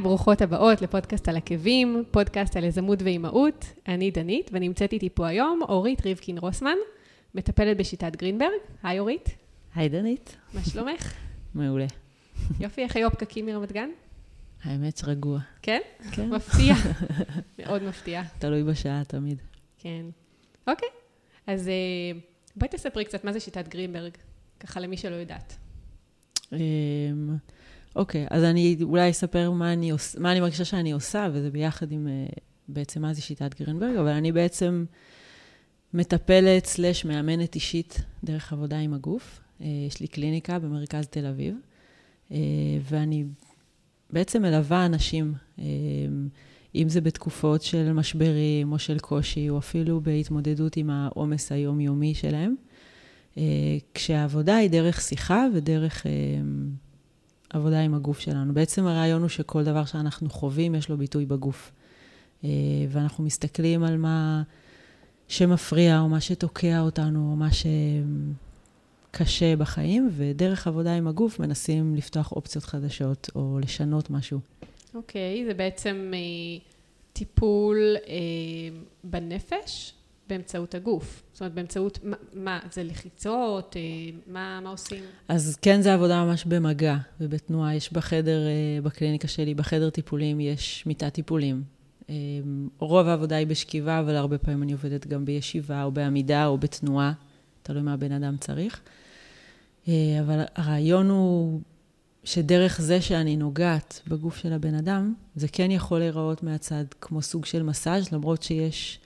[0.00, 3.64] היי, ברוכות הבאות לפודקאסט על עקבים, פודקאסט על יזמות ואימהות.
[3.88, 6.76] אני דנית, ונמצאת איתי פה היום אורית ריבקין רוסמן,
[7.34, 8.60] מטפלת בשיטת גרינברג.
[8.82, 9.28] היי אורית.
[9.74, 10.36] היי דנית.
[10.54, 11.14] מה שלומך?
[11.54, 11.86] מעולה.
[12.60, 13.88] יופי, איך היו הפקקים מרמת גן?
[14.64, 15.38] האמת שרגוע.
[15.62, 15.80] כן?
[16.12, 16.30] כן.
[16.34, 16.74] מפתיע.
[17.58, 18.22] מאוד מפתיע.
[18.38, 19.38] תלוי בשעה תמיד.
[19.78, 20.04] כן.
[20.66, 20.88] אוקיי,
[21.46, 22.20] אז אה,
[22.56, 24.12] בואי תספרי קצת מה זה שיטת גרינברג,
[24.60, 25.56] ככה למי שלא יודעת.
[27.96, 31.92] אוקיי, אז אני אולי אספר מה אני, עוש, מה אני מרגישה שאני עושה, וזה ביחד
[31.92, 32.26] עם אה,
[32.68, 34.84] בעצם מה זה שיטת גרינברג, אבל אני בעצם
[35.94, 39.40] מטפלת סלש מאמנת אישית דרך עבודה עם הגוף.
[39.60, 41.54] אה, יש לי קליניקה במרכז תל אביב,
[42.32, 42.36] אה,
[42.82, 43.24] ואני
[44.10, 45.34] בעצם מלווה אנשים,
[46.74, 52.54] אם זה בתקופות של משברים או של קושי, או אפילו בהתמודדות עם העומס היומיומי שלהם,
[53.94, 56.06] כשהעבודה היא דרך שיחה ודרך...
[57.50, 58.54] עבודה עם הגוף שלנו.
[58.54, 61.72] בעצם הרעיון הוא שכל דבר שאנחנו חווים, יש לו ביטוי בגוף.
[62.44, 62.48] אה,
[62.88, 64.42] ואנחנו מסתכלים על מה
[65.28, 67.48] שמפריע, או מה שתוקע אותנו, או מה
[69.12, 74.40] שקשה בחיים, ודרך עבודה עם הגוף מנסים לפתוח אופציות חדשות, או לשנות משהו.
[74.94, 76.18] אוקיי, okay, זה בעצם אה,
[77.12, 78.14] טיפול אה,
[79.04, 79.92] בנפש?
[80.30, 81.22] באמצעות הגוף?
[81.32, 83.76] זאת אומרת, באמצעות, מה, מה זה לחיצות?
[83.76, 83.82] אה,
[84.26, 85.04] מה, מה עושים?
[85.28, 87.74] אז כן, זה עבודה ממש במגע ובתנועה.
[87.74, 91.62] יש בחדר, אה, בקליניקה שלי, בחדר טיפולים, יש מיטת טיפולים.
[92.10, 92.14] אה,
[92.78, 97.12] רוב העבודה היא בשכיבה, אבל הרבה פעמים אני עובדת גם בישיבה, או בעמידה, או בתנועה,
[97.62, 98.80] תלוי מה הבן אדם צריך.
[100.20, 101.60] אבל הרעיון הוא
[102.24, 107.44] שדרך זה שאני נוגעת בגוף של הבן אדם, זה כן יכול להיראות מהצד כמו סוג
[107.44, 109.00] של מסאז', למרות שיש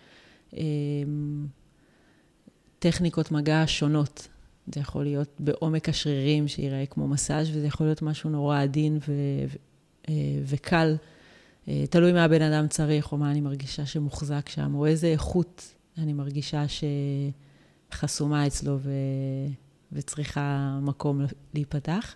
[2.79, 4.29] טכניקות מגע שונות.
[4.75, 9.13] זה יכול להיות בעומק השרירים, שיראה כמו מסאז', וזה יכול להיות משהו נורא עדין ו-
[9.49, 9.57] ו-
[10.09, 10.15] אה,
[10.45, 10.97] וקל.
[11.69, 15.75] אה, תלוי מה הבן אדם צריך, או מה אני מרגישה שמוחזק שם, או איזה איכות
[15.99, 16.65] אני מרגישה
[17.91, 18.91] שחסומה אצלו ו...
[19.93, 21.21] וצריכה מקום
[21.55, 22.15] להיפתח.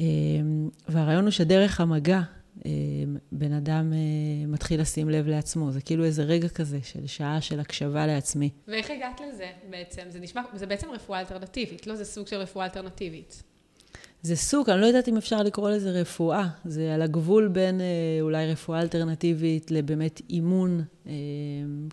[0.00, 2.20] אמ, והרעיון הוא שדרך המגע
[3.32, 5.70] בן אדם אה, מתחיל לשים לב לעצמו.
[5.70, 8.50] זה כאילו איזה רגע כזה של שעה של הקשבה לעצמי.
[8.68, 10.02] ואיך הגעת לזה בעצם?
[10.08, 11.94] זה נשמע, זה בעצם רפואה אלטרנטיבית, לא?
[11.94, 13.42] זה סוג של רפואה אלטרנטיבית.
[14.22, 16.48] זה סוג, אני לא יודעת אם אפשר לקרוא לזה רפואה.
[16.64, 17.86] זה על הגבול בין אה,
[18.20, 20.82] אולי רפואה אלטרנטיבית לבאמת אימון,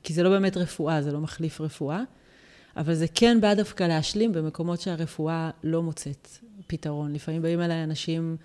[0.03, 2.01] כי זה לא באמת רפואה, זה לא מחליף רפואה,
[2.78, 6.28] אבל זה כן בא דווקא להשלים במקומות שהרפואה לא מוצאת
[6.68, 7.13] פתרון.
[7.13, 8.38] לפעמים באים אליי אנשים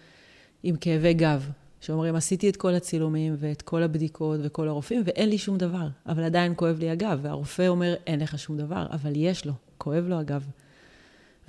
[0.63, 1.51] עם כאבי גב,
[1.81, 6.23] שאומרים, עשיתי את כל הצילומים ואת כל הבדיקות וכל הרופאים, ואין לי שום דבר, אבל
[6.23, 7.19] עדיין כואב לי הגב.
[7.23, 10.47] והרופא אומר, אין לך שום דבר, אבל יש לו, כואב לו הגב.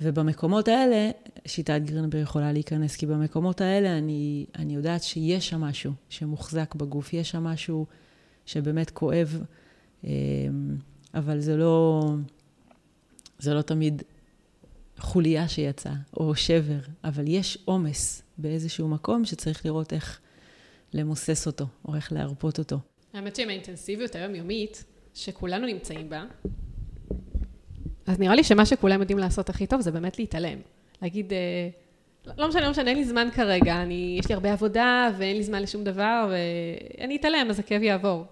[0.00, 1.10] ובמקומות האלה,
[1.46, 7.12] שיטת גרינברג יכולה להיכנס, כי במקומות האלה אני, אני יודעת שיש שם משהו שמוחזק בגוף,
[7.12, 7.86] יש שם משהו
[8.46, 9.42] שבאמת כואב,
[10.04, 10.10] אמ,
[11.14, 12.02] אבל זה לא,
[13.38, 14.02] זה לא תמיד
[14.98, 20.20] חוליה שיצאה, או שבר, אבל יש עומס באיזשהו מקום שצריך לראות איך
[20.94, 22.78] למוסס אותו, או איך להרפות אותו.
[23.14, 24.84] האמת שעם האינטנסיביות היומיומית,
[25.14, 26.24] שכולנו נמצאים בה,
[28.06, 30.58] אז נראה לי שמה שכולם יודעים לעשות הכי טוב זה באמת להתעלם.
[31.02, 31.68] להגיד, אה,
[32.38, 35.42] לא משנה, לא משנה, אין לי זמן כרגע, אני, יש לי הרבה עבודה ואין לי
[35.42, 38.24] זמן לשום דבר, ואני אתעלם, אז הכאב יעבור.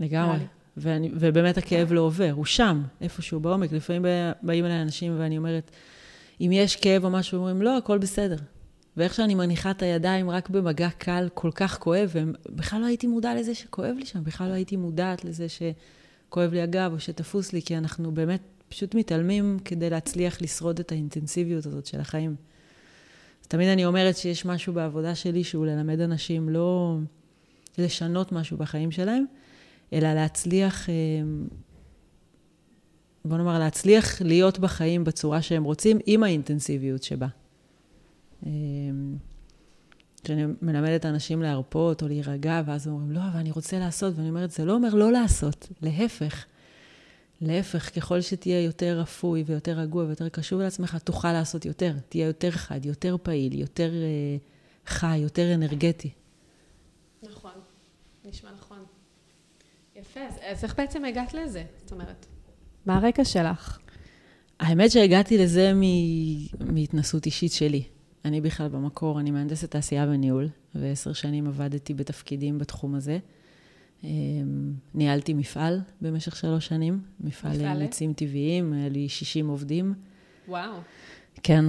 [0.00, 0.38] לגמרי.
[0.76, 3.72] ואני, ובאמת הכאב לא עובר, הוא שם, איפשהו בעומק.
[3.72, 4.04] לפעמים
[4.42, 5.70] באים אליי אנשים ואני אומרת,
[6.40, 8.36] אם יש כאב או משהו, אומרים, לא, הכל בסדר.
[8.96, 13.34] ואיך שאני מניחה את הידיים רק במגע קל, כל כך כואב, ובכלל לא הייתי מודע
[13.34, 17.62] לזה שכואב לי שם, בכלל לא הייתי מודעת לזה שכואב לי הגב או שתפוס לי,
[17.62, 22.36] כי אנחנו באמת פשוט מתעלמים כדי להצליח לשרוד את האינטנסיביות הזאת של החיים.
[23.42, 26.96] אז תמיד אני אומרת שיש משהו בעבודה שלי שהוא ללמד אנשים לא
[27.78, 29.24] לשנות משהו בחיים שלהם,
[29.92, 30.94] אלא להצליח, אה,
[33.24, 37.26] בוא נאמר, להצליח להיות בחיים בצורה שהם רוצים, עם האינטנסיביות שבה.
[38.46, 39.16] אמ,
[40.24, 44.28] כשאני מלמדת אנשים להרפות או להירגע, ואז הם אומרים, לא, אבל אני רוצה לעשות, ואני
[44.28, 46.44] אומרת, זה לא אומר לא לעשות, להפך.
[47.40, 51.94] להפך, ככל שתהיה יותר רפוי ויותר רגוע ויותר קשוב לעצמך, תוכל לעשות יותר.
[52.08, 56.10] תהיה יותר חד, יותר פעיל, יותר uh, חי, יותר אנרגטי.
[57.22, 57.52] נכון,
[58.24, 58.78] נשמע נכון.
[59.96, 61.64] יפה, אז, אז איך בעצם הגעת לזה?
[61.82, 62.26] זאת אומרת,
[62.86, 63.78] מה הרקע שלך?
[64.60, 65.72] האמת שהגעתי לזה
[66.60, 67.82] מהתנסות אישית שלי.
[68.24, 73.18] אני בכלל במקור, אני מהנדסת תעשייה וניהול, ועשר שנים עבדתי בתפקידים בתחום הזה.
[74.04, 79.94] אמ, ניהלתי מפעל במשך שלוש שנים, מפעל למיצים טבעיים, היה לי 60 עובדים.
[80.48, 80.72] וואו.
[81.42, 81.64] כן,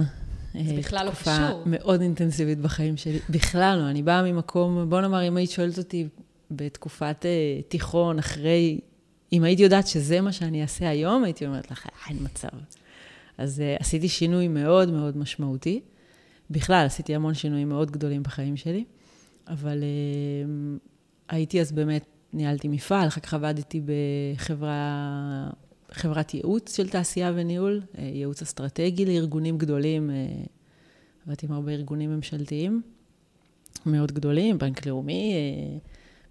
[0.64, 1.32] זה בכלל לא קשור.
[1.34, 3.18] תקופה מאוד אינטנסיבית בחיים שלי.
[3.30, 6.08] בכלל לא, אני באה ממקום, בוא נאמר, אם היית שואלת אותי
[6.50, 8.80] בתקופת uh, תיכון, אחרי,
[9.32, 12.48] אם הייתי יודעת שזה מה שאני אעשה היום, הייתי אומרת לך, אין מצב.
[13.38, 15.80] אז uh, עשיתי שינוי מאוד מאוד משמעותי.
[16.54, 18.84] בכלל, עשיתי המון שינויים מאוד גדולים בחיים שלי,
[19.48, 20.46] אבל uh,
[21.28, 25.50] הייתי אז באמת, ניהלתי מפעל, אחר כך עבדתי בחברה,
[25.90, 30.48] חברת ייעוץ של תעשייה וניהול, uh, ייעוץ אסטרטגי לארגונים גדולים, uh,
[31.26, 32.82] עבדתי עם הרבה ארגונים ממשלתיים
[33.86, 35.34] מאוד גדולים, בנק לאומי,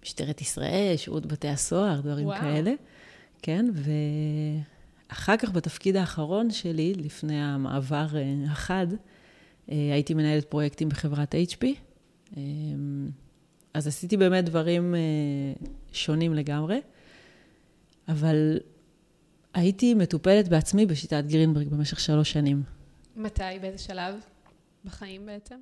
[0.02, 2.40] משטרת ישראל, שירות בתי הסוהר, דברים וואו.
[2.40, 2.72] כאלה.
[3.42, 3.66] כן,
[5.10, 8.06] ואחר כך בתפקיד האחרון שלי, לפני המעבר
[8.48, 8.86] החד,
[9.68, 11.66] הייתי מנהלת פרויקטים בחברת HP.
[13.74, 14.94] אז עשיתי באמת דברים
[15.92, 16.80] שונים לגמרי,
[18.08, 18.58] אבל
[19.54, 22.62] הייתי מטופלת בעצמי בשיטת גרינברג במשך שלוש שנים.
[23.16, 23.42] מתי?
[23.60, 24.14] באיזה שלב
[24.84, 25.54] בחיים בעצם?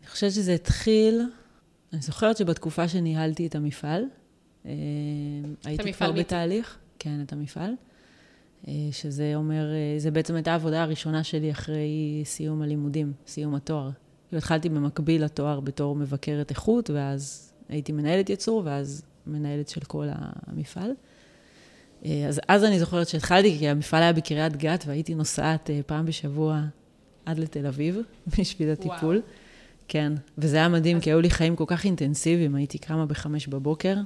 [0.00, 1.20] אני חושבת שזה התחיל,
[1.92, 4.04] אני זוכרת שבתקופה שניהלתי את המפעל,
[4.66, 4.70] אה,
[5.64, 6.12] הייתי כבר.
[6.12, 7.74] בתהליך, כן, את המפעל, אה,
[8.92, 13.90] שזה אומר, אה, זה בעצם הייתה העבודה הראשונה שלי אחרי סיום הלימודים, סיום התואר.
[14.32, 20.06] התחלתי במקביל לתואר בתור מבקרת איכות, ואז הייתי מנהלת ייצור, ואז מנהלת של כל
[20.46, 20.90] המפעל.
[22.04, 26.62] אז אז אני זוכרת שהתחלתי, כי המפעל היה בקריית גת, והייתי נוסעת פעם בשבוע
[27.26, 27.98] עד לתל אביב
[28.38, 29.16] בשביל הטיפול.
[29.16, 29.28] וואו.
[29.88, 31.02] כן, וזה היה מדהים, אז...
[31.02, 34.02] כי היו לי חיים כל כך אינטנסיביים, הייתי קמה בחמש בבוקר, אה,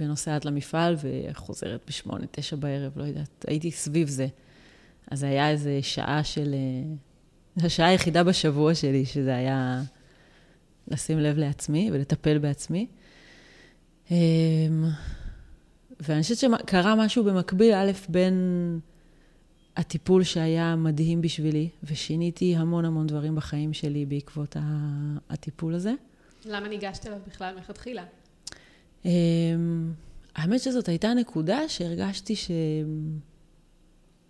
[0.00, 4.26] ונוסעת למפעל, וחוזרת בשמונה, תשע בערב, לא יודעת, הייתי סביב זה.
[5.10, 6.54] אז היה איזו שעה של...
[6.54, 9.82] אה, השעה היחידה בשבוע שלי, שזה היה
[10.88, 12.86] לשים לב לעצמי ולטפל בעצמי.
[14.10, 14.16] אה,
[16.00, 18.80] ואני חושבת שקרה משהו במקביל, א', בין
[19.76, 24.56] הטיפול שהיה מדהים בשבילי, ושיניתי המון המון דברים בחיים שלי בעקבות
[25.30, 25.92] הטיפול הזה.
[26.44, 28.04] למה ניגשת אליו בכלל מלכתחילה?
[29.04, 29.92] אמ,
[30.36, 32.50] האמת שזאת הייתה נקודה שהרגשתי ש...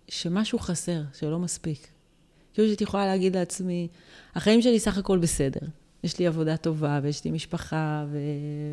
[0.07, 1.87] שמשהו חסר, שלא מספיק.
[2.53, 3.87] כאילו שהייתי יכולה להגיד לעצמי,
[4.35, 5.67] החיים שלי סך הכל בסדר.
[6.03, 8.17] יש לי עבודה טובה, ויש לי משפחה, ו...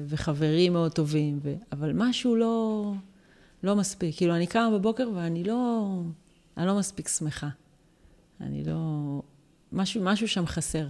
[0.07, 1.55] וחברים מאוד טובים, ו...
[1.73, 2.93] אבל משהו לא,
[3.63, 4.17] לא מספיק.
[4.17, 5.93] כאילו, אני קמה בבוקר ואני לא...
[6.57, 7.49] אני לא מספיק שמחה.
[8.41, 9.23] אני לא...
[9.73, 10.87] משהו, משהו שם חסר.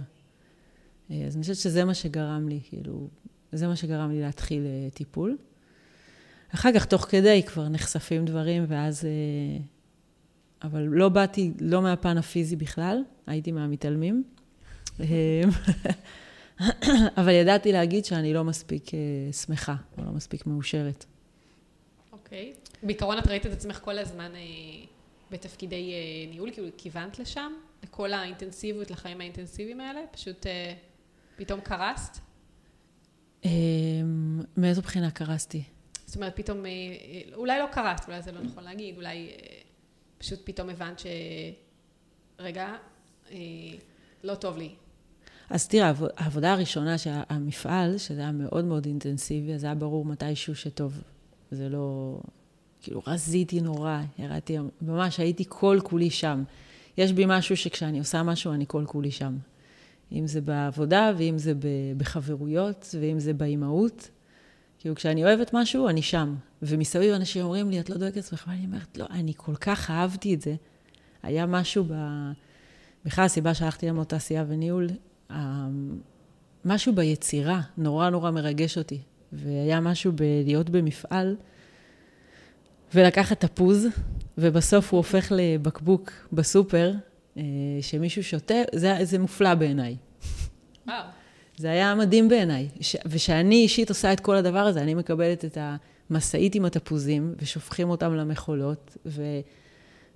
[1.09, 3.07] אז אני חושבת שזה מה שגרם לי, כאילו,
[3.51, 5.37] זה מה שגרם לי להתחיל אה, טיפול.
[6.53, 9.05] אחר כך, תוך כדי, כבר נחשפים דברים, ואז...
[9.05, 9.09] אה,
[10.63, 14.23] אבל לא באתי, לא מהפן הפיזי בכלל, הייתי מהמתעלמים.
[17.17, 18.91] אבל ידעתי להגיד שאני לא מספיק
[19.45, 21.05] שמחה, או לא מספיק מאושרת.
[22.11, 22.53] אוקיי.
[22.55, 22.77] Okay.
[22.83, 24.31] בעיקרון את ראית את עצמך כל הזמן
[25.31, 27.53] בתפקידי אה, ניהול, כאילו כיוונת לשם,
[27.83, 30.01] לכל האינטנסיביות, לחיים האינטנסיביים האלה?
[30.11, 30.73] פשוט אה,
[31.35, 32.17] פתאום קרסת?
[33.45, 35.63] אמ, מאיזו בחינה קרסתי?
[36.05, 36.71] זאת אומרת, פתאום, אה,
[37.33, 39.29] אולי לא קרסת, אולי זה לא נכון להגיד, אולי
[40.17, 41.05] פשוט פתאום הבנת ש...
[42.39, 42.75] רגע,
[44.23, 44.69] לא טוב לי.
[45.49, 51.01] אז תראה, העבודה הראשונה שהמפעל, שזה היה מאוד מאוד אינטנסיבי, אז היה ברור מתישהו שטוב,
[51.51, 52.17] זה לא,
[52.81, 56.43] כאילו רזיתי נורא, ירדתי, ממש הייתי כל כולי שם.
[56.97, 59.37] יש בי משהו שכשאני עושה משהו, אני כל כולי שם.
[60.11, 61.53] אם זה בעבודה, ואם זה
[61.97, 64.09] בחברויות, ואם זה באימהות.
[64.79, 66.35] כאילו, כשאני אוהבת משהו, אני שם.
[66.61, 68.45] ומסביב אנשים אומרים לי, את לא דואגת לעצמך?
[68.47, 70.55] ואני אומרת, לא, אני כל כך אהבתי את זה.
[71.23, 71.93] היה משהו ב...
[73.05, 74.87] בכלל, הסיבה שהלכתי ללמוד תעשייה וניהול,
[76.65, 79.01] משהו ביצירה נורא נורא מרגש אותי.
[79.33, 81.35] והיה משהו בלהיות במפעל
[82.93, 83.87] ולקחת תפוז,
[84.37, 86.93] ובסוף הוא הופך לבקבוק בסופר,
[87.81, 89.95] שמישהו שותה, זה, זה מופלא בעיניי.
[90.87, 91.03] וואו.
[91.57, 92.67] זה היה מדהים בעיניי.
[93.05, 95.57] ושאני אישית עושה את כל הדבר הזה, אני מקבלת את
[96.09, 99.23] המשאית עם התפוזים, ושופכים אותם למכולות, ו...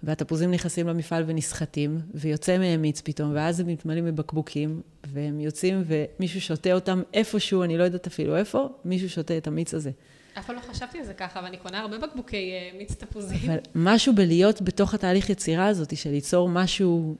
[0.03, 4.81] והתפוזים נכנסים למפעל ונסחטים, ויוצא מהם מיץ פתאום, ואז הם מתמלאים בבקבוקים,
[5.13, 9.73] והם יוצאים ומישהו שותה אותם איפשהו, אני לא יודעת אפילו איפה, מישהו שותה את המיץ
[9.73, 9.91] הזה.
[10.39, 13.39] אף פעם לא חשבתי על זה ככה, ואני קונה הרבה בקבוקי uh, מיץ תפוזים.
[13.45, 17.15] אבל משהו בלהיות בתוך התהליך יצירה הזאת, של ליצור משהו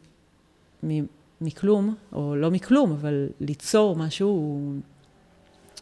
[0.88, 1.06] מ-
[1.42, 4.62] מכלום, או לא מכלום, אבל ליצור משהו...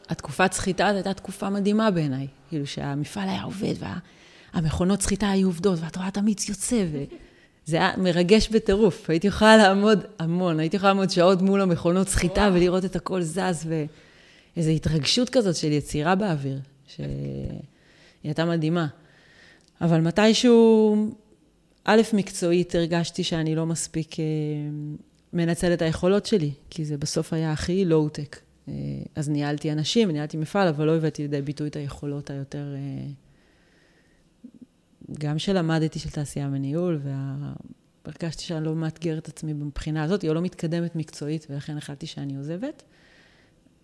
[0.09, 2.27] התקופת סחיטה הזו הייתה תקופה מדהימה בעיניי.
[2.50, 3.73] כאילו שהמפעל היה עובד,
[4.53, 9.09] והמכונות סחיטה היו עובדות, ואת רואה את המיץ יוצא, וזה היה מרגש בטירוף.
[9.09, 12.50] הייתי יכולה לעמוד המון, הייתי יכולה לעמוד שעות מול המכונות סחיטה.
[12.53, 13.67] ולראות את הכל זז,
[14.55, 16.59] ואיזו התרגשות כזאת של יצירה באוויר.
[16.95, 17.60] שהיא
[18.24, 18.88] הייתה מדהימה.
[19.81, 20.95] אבל מתישהו
[21.86, 24.25] א', מקצועית הרגשתי שאני לא מספיק אה,
[25.33, 28.39] מנצלת את היכולות שלי, כי זה בסוף היה הכי לואו-טק.
[28.67, 28.74] אה,
[29.15, 32.75] אז ניהלתי אנשים, ניהלתי מפעל, אבל לא הבאתי לידי ביטוי את היכולות היותר...
[32.75, 33.12] אה,
[35.19, 37.00] גם שלמדתי של תעשייה וניהול,
[38.05, 42.36] והרגשתי שאני לא מאתגרת את עצמי מבחינה הזאת, או לא מתקדמת מקצועית, ולכן החלטתי שאני
[42.36, 42.83] עוזבת.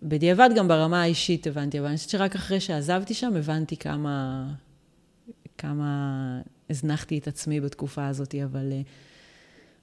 [0.02, 4.46] בדיעבד גם ברמה האישית הבנתי, אבל אני חושבת שרק אחרי שעזבתי שם הבנתי כמה,
[5.58, 6.40] כמה
[6.70, 8.88] הזנחתי את עצמי בתקופה הזאת, אבל uh,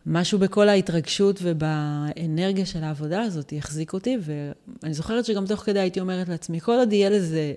[0.05, 5.99] משהו בכל ההתרגשות ובאנרגיה של העבודה הזאת החזיק אותי, ואני זוכרת שגם תוך כדי הייתי
[5.99, 7.53] אומרת לעצמי, כל עוד יהיה לזה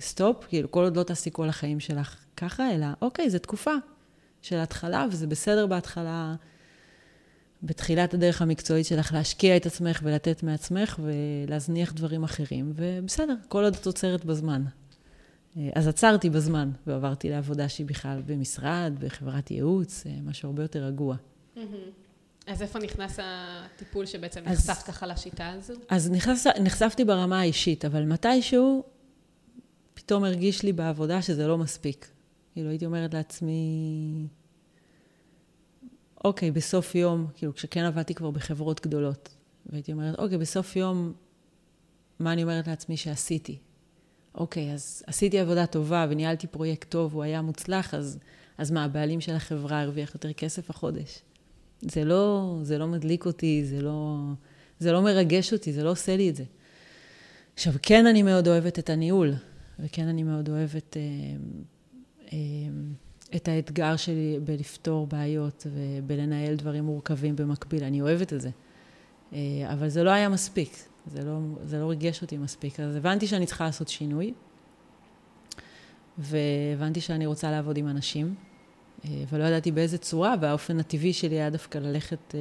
[0.00, 3.74] סטופ, כאילו כל עוד לא תעשי כל החיים שלך ככה, אלא אוקיי, זו תקופה
[4.42, 6.34] של התחלה, וזה בסדר בהתחלה.
[7.62, 13.74] בתחילת הדרך המקצועית שלך להשקיע את עצמך ולתת מעצמך ולהזניח דברים אחרים, ובסדר, כל עוד
[13.74, 14.64] את עוצרת בזמן.
[15.74, 21.16] אז עצרתי בזמן ועברתי לעבודה שהיא בכלל במשרד, בחברת ייעוץ, משהו הרבה יותר רגוע.
[22.46, 25.74] אז איפה נכנס הטיפול שבעצם נחשף ככה לשיטה הזו?
[25.88, 28.84] אז נחשף, נחשפתי ברמה האישית, אבל מתישהו
[29.94, 32.10] פתאום הרגיש לי בעבודה שזה לא מספיק.
[32.52, 34.26] כאילו הייתי אומרת לעצמי,
[36.24, 39.28] אוקיי, בסוף יום, כאילו כשכן עבדתי כבר בחברות גדולות,
[39.66, 41.12] והייתי אומרת, אוקיי, בסוף יום,
[42.18, 43.58] מה אני אומרת לעצמי שעשיתי?
[44.34, 48.18] אוקיי, אז עשיתי עבודה טובה וניהלתי פרויקט טוב, הוא היה מוצלח, אז,
[48.58, 51.22] אז מה, הבעלים של החברה הרוויח יותר כסף החודש?
[51.82, 54.16] זה לא, זה לא מדליק אותי, זה לא,
[54.78, 56.44] זה לא מרגש אותי, זה לא עושה לי את זה.
[57.54, 59.32] עכשיו, כן אני מאוד אוהבת את הניהול,
[59.78, 60.96] וכן אני מאוד אוהבת...
[60.96, 61.02] אה,
[62.32, 62.38] אה,
[63.36, 67.84] את האתגר שלי בלפתור בעיות ובלנהל דברים מורכבים במקביל.
[67.84, 68.50] אני אוהבת את זה.
[69.32, 69.38] אה,
[69.72, 72.80] אבל זה לא היה מספיק, זה לא, זה לא ריגש אותי מספיק.
[72.80, 74.34] אז הבנתי שאני צריכה לעשות שינוי,
[76.18, 78.34] והבנתי שאני רוצה לעבוד עם אנשים,
[79.04, 82.40] אה, ולא ידעתי באיזה צורה, והאופן הטבעי שלי היה דווקא ללכת, אה,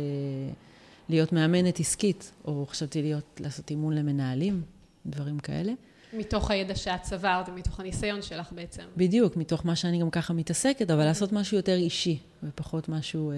[1.10, 4.62] להיות מאמנת עסקית, או חשבתי להיות, לעשות אימון למנהלים,
[5.05, 5.74] דברים כאלה.
[6.13, 8.84] מתוך הידע שאת צברת ומתוך הניסיון שלך בעצם.
[8.98, 13.36] בדיוק, מתוך מה שאני גם ככה מתעסקת, אבל לעשות משהו יותר אישי, ופחות משהו אה,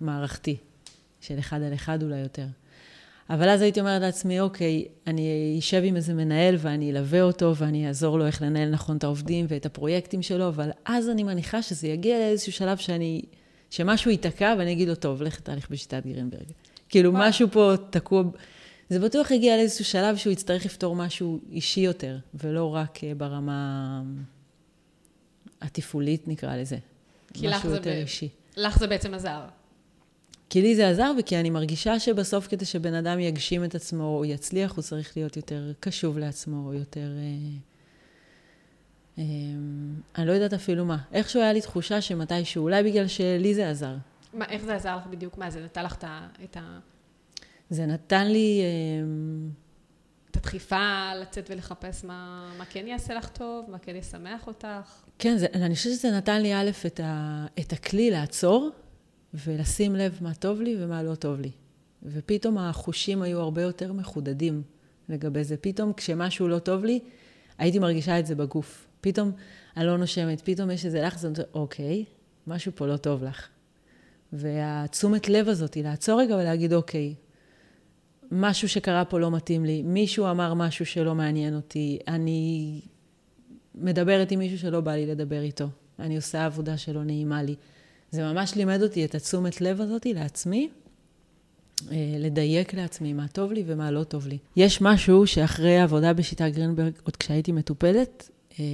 [0.00, 0.56] מערכתי,
[1.20, 2.46] של אחד על אחד אולי יותר.
[3.30, 7.88] אבל אז הייתי אומרת לעצמי, אוקיי, אני אשב עם איזה מנהל ואני אלווה אותו ואני
[7.88, 11.88] אעזור לו איך לנהל נכון את העובדים ואת הפרויקטים שלו, אבל אז אני מניחה שזה
[11.88, 13.22] יגיע לאיזשהו שלב שאני,
[13.70, 16.46] שמשהו ייתקע ואני אגיד לו, טוב, לך תהליך בשיטת גרינברג.
[16.88, 18.22] כאילו, משהו פה תקוע...
[18.90, 24.02] זה בטוח הגיע לאיזשהו שלב שהוא יצטרך לפתור משהו אישי יותר, ולא רק אה, ברמה
[25.60, 26.78] התפעולית, נקרא לזה.
[27.36, 27.92] משהו יותר ב...
[27.92, 28.28] אישי.
[28.56, 29.40] לך זה בעצם עזר.
[30.50, 34.24] כי לי זה עזר, וכי אני מרגישה שבסוף כדי שבן אדם יגשים את עצמו או
[34.24, 37.00] יצליח, הוא צריך להיות יותר קשוב לעצמו, או יותר...
[37.18, 37.58] אה,
[39.18, 39.24] אה,
[40.18, 40.98] אני לא יודעת אפילו מה.
[41.12, 43.94] איכשהו היה לי תחושה שמתישהו, אולי בגלל שלי זה עזר.
[44.32, 45.38] מה, איך זה עזר לך בדיוק?
[45.38, 45.96] מה, זה נתן לך
[46.44, 46.78] את ה...
[47.70, 48.60] זה נתן לי...
[49.02, 49.50] אמ,
[50.30, 55.04] את הדחיפה לצאת ולחפש מה, מה כן יעשה לך טוב, מה כן ישמח אותך.
[55.18, 58.70] כן, זה, אני חושבת שזה נתן לי א', את, ה, את הכלי לעצור
[59.34, 61.50] ולשים לב מה טוב לי ומה לא טוב לי.
[62.02, 64.62] ופתאום החושים היו הרבה יותר מחודדים
[65.08, 65.56] לגבי זה.
[65.56, 67.00] פתאום כשמשהו לא טוב לי,
[67.58, 68.86] הייתי מרגישה את זה בגוף.
[69.00, 69.32] פתאום
[69.76, 72.04] אני לא נושמת, פתאום יש איזה לחץ, אוקיי,
[72.46, 73.48] משהו פה לא טוב לך.
[74.32, 77.14] והתשומת לב הזאת היא לעצור רגע ולהגיד, אוקיי,
[78.30, 82.80] משהו שקרה פה לא מתאים לי, מישהו אמר משהו שלא מעניין אותי, אני
[83.74, 85.68] מדברת עם מישהו שלא בא לי לדבר איתו,
[85.98, 87.54] אני עושה עבודה שלא נעימה לי.
[88.10, 90.68] זה ממש לימד אותי את התשומת לב הזאת לעצמי,
[91.90, 94.38] אה, לדייק לעצמי מה טוב לי ומה לא טוב לי.
[94.56, 98.30] יש משהו שאחרי העבודה בשיטה גרינברג, עוד כשהייתי מטופלת,
[98.60, 98.64] אה,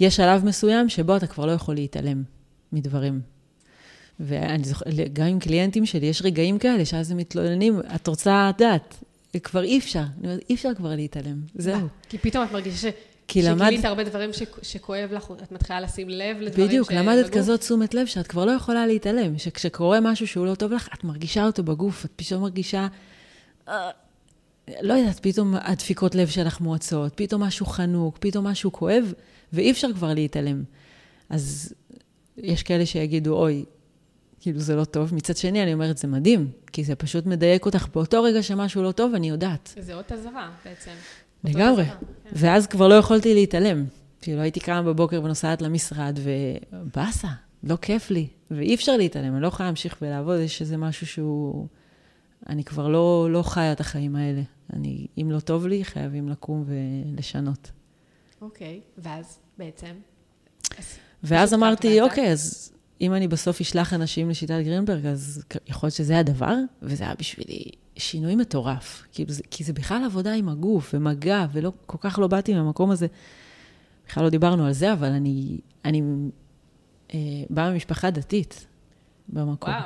[0.00, 2.22] יש שלב מסוים שבו אתה כבר לא יכול להתעלם
[2.72, 3.35] מדברים.
[4.20, 8.94] ואני זוכרת, גם עם קליינטים שלי, יש רגעים כאלה שאז הם מתלוננים, את רוצה לדעת,
[9.42, 11.88] כבר אי אפשר, אני אומרת, אי אפשר כבר להתעלם, זהו.
[12.08, 12.92] כי פתאום את מרגישה ש...
[13.28, 13.66] כי למד...
[13.66, 14.42] שגילית הרבה דברים ש...
[14.62, 16.94] שכואב לך, את מתחילה לשים לב לדברים בדיוק, ש...
[16.94, 17.38] למדת בגוף.
[17.38, 21.04] כזאת תשומת לב שאת כבר לא יכולה להתעלם, שכשקורה משהו שהוא לא טוב לך, את
[21.04, 22.86] מרגישה אותו בגוף, את פתאום מרגישה,
[23.68, 23.90] אה,
[24.80, 29.12] לא יודעת, פתאום הדפיקות לב שלך מועצות, פתאום משהו חנוק, פתאום משהו כואב,
[29.52, 30.64] ואי אפשר כבר להתעלם.
[31.30, 31.74] אז
[32.36, 33.64] יש כאלה שיגידו, אוי,
[34.40, 35.14] כאילו זה לא טוב.
[35.14, 37.86] מצד שני, אני אומרת, זה מדהים, כי זה פשוט מדייק אותך.
[37.94, 39.74] באותו רגע שמשהו לא טוב, אני יודעת.
[39.78, 40.90] זה אות אזהרה בעצם.
[41.44, 41.84] לגמרי.
[41.84, 41.94] כן.
[42.32, 43.84] ואז כבר לא יכולתי להתעלם.
[44.20, 47.28] כאילו, הייתי קמה בבוקר ונוסעת למשרד, ובאסה,
[47.64, 48.26] לא כיף לי.
[48.50, 51.66] ואי אפשר להתעלם, אני לא יכולה להמשיך ולעבוד, יש איזה משהו שהוא...
[52.48, 54.42] אני כבר לא, לא חיה את החיים האלה.
[54.72, 57.70] אני, אם לא טוב לי, חייבים לקום ולשנות.
[58.40, 59.94] אוקיי, ואז בעצם?
[61.22, 66.18] ואז אמרתי, אוקיי, אז אם אני בסוף אשלח אנשים לשיטת גרינברג, אז יכול להיות שזה
[66.18, 67.64] הדבר, וזה היה בשבילי
[67.96, 69.02] שינוי מטורף.
[69.12, 72.90] כאילו זה, כי זה בכלל עבודה עם הגוף ומגע, ולא, כל כך לא באתי מהמקום
[72.90, 73.06] הזה.
[74.08, 76.02] בכלל לא דיברנו על זה, אבל אני, אני
[77.14, 77.18] אה,
[77.50, 78.66] באה ממשפחה דתית
[79.28, 79.70] במקום.
[79.70, 79.82] וואו.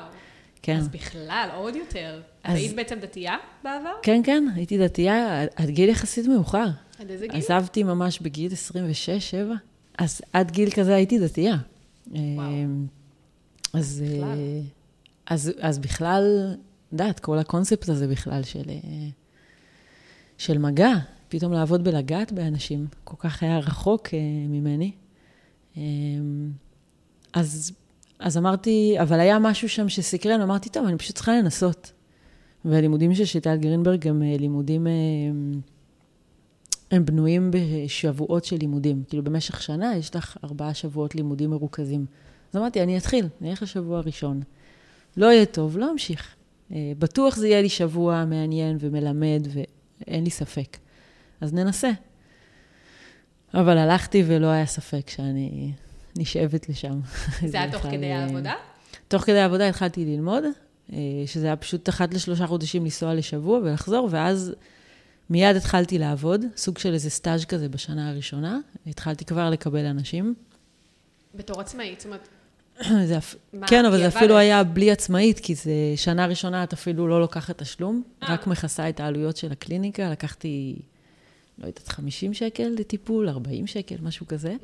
[0.62, 0.76] כן.
[0.76, 2.20] אז בכלל, עוד יותר.
[2.44, 2.56] אז-.
[2.56, 3.92] היית בעצם דתייה בעבר?
[4.02, 6.66] כן, כן, הייתי דתייה עד גיל יחסית מאוחר.
[6.98, 7.40] עד איזה גיל?
[7.40, 9.34] עזבתי ממש בגיל 26-7,
[9.98, 11.56] אז עד גיל כזה הייתי דתייה.
[12.06, 12.50] וואו.
[13.72, 14.38] אז בכלל.
[14.38, 14.60] אה,
[15.26, 16.54] אז, אז בכלל,
[16.92, 19.08] יודעת, כל הקונספט הזה בכלל של, אה,
[20.38, 20.92] של מגע,
[21.28, 24.92] פתאום לעבוד בלגעת באנשים, כל כך היה רחוק אה, ממני.
[27.32, 27.72] אז,
[28.18, 31.92] אז אמרתי, אבל היה משהו שם שסקרן, אמרתי, טוב, אני פשוט צריכה לנסות.
[32.64, 34.86] והלימודים של שיטת גרינברג הם לימודים,
[36.90, 39.02] הם בנויים בשבועות של לימודים.
[39.08, 42.06] כאילו, במשך שנה יש לך ארבעה שבועות לימודים מרוכזים.
[42.52, 44.42] אז אמרתי, אני אתחיל, אני אלך לשבוע הראשון.
[45.16, 46.34] לא יהיה טוב, לא אמשיך.
[46.72, 50.76] אה, בטוח זה יהיה לי שבוע מעניין ומלמד, ואין לי ספק.
[51.40, 51.90] אז ננסה.
[53.54, 55.72] אבל הלכתי ולא היה ספק שאני
[56.16, 57.00] נשאבת לשם.
[57.50, 58.54] זה היה תוך כדי אה, העבודה?
[59.08, 60.44] תוך כדי העבודה התחלתי ללמוד,
[60.92, 64.54] אה, שזה היה פשוט אחת לשלושה חודשים לנסוע לשבוע ולחזור, ואז
[65.30, 68.58] מיד התחלתי לעבוד, סוג של איזה סטאז' כזה בשנה הראשונה.
[68.86, 70.34] התחלתי כבר לקבל אנשים.
[71.34, 72.28] בתור עצמאית, זאת אומרת,
[73.08, 73.34] זה אפ...
[73.52, 74.08] מה, כן, אבל זה?
[74.08, 78.32] אפילו היה בלי עצמאית, כי זה שנה ראשונה את אפילו לא לוקחת תשלום, אה.
[78.32, 80.10] רק מכסה את העלויות של הקליניקה.
[80.10, 80.76] לקחתי,
[81.58, 84.56] לא יודעת, 50 שקל לטיפול, 40 שקל, משהו כזה,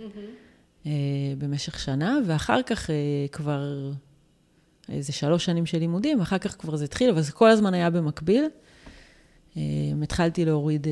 [0.87, 0.92] אה,
[1.38, 2.96] במשך שנה, ואחר כך אה,
[3.32, 3.92] כבר
[4.88, 7.90] איזה שלוש שנים של לימודים, אחר כך כבר זה התחיל, אבל זה כל הזמן היה
[7.90, 8.44] במקביל.
[10.02, 10.87] התחלתי להוריד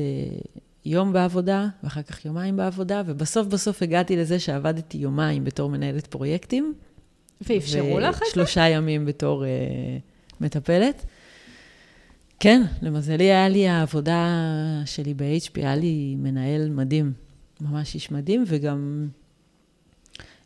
[0.85, 6.73] יום בעבודה, ואחר כך יומיים בעבודה, ובסוף בסוף הגעתי לזה שעבדתי יומיים בתור מנהלת פרויקטים.
[7.41, 8.25] ואפשרו לך את זה?
[8.29, 9.47] ושלושה ימים בתור uh,
[10.41, 11.05] מטפלת.
[12.39, 14.27] כן, למזלי היה לי העבודה
[14.85, 17.13] שלי ב-HP, היה לי מנהל מדהים,
[17.61, 19.07] ממש איש מדהים, וגם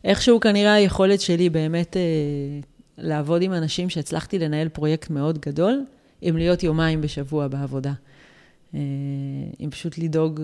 [0.04, 2.66] איכשהו כנראה היכולת שלי באמת uh,
[2.98, 5.84] לעבוד עם אנשים שהצלחתי לנהל פרויקט מאוד גדול,
[6.20, 7.92] עם להיות יומיים בשבוע בעבודה.
[8.72, 8.76] Uh,
[9.58, 10.40] עם פשוט לדאוג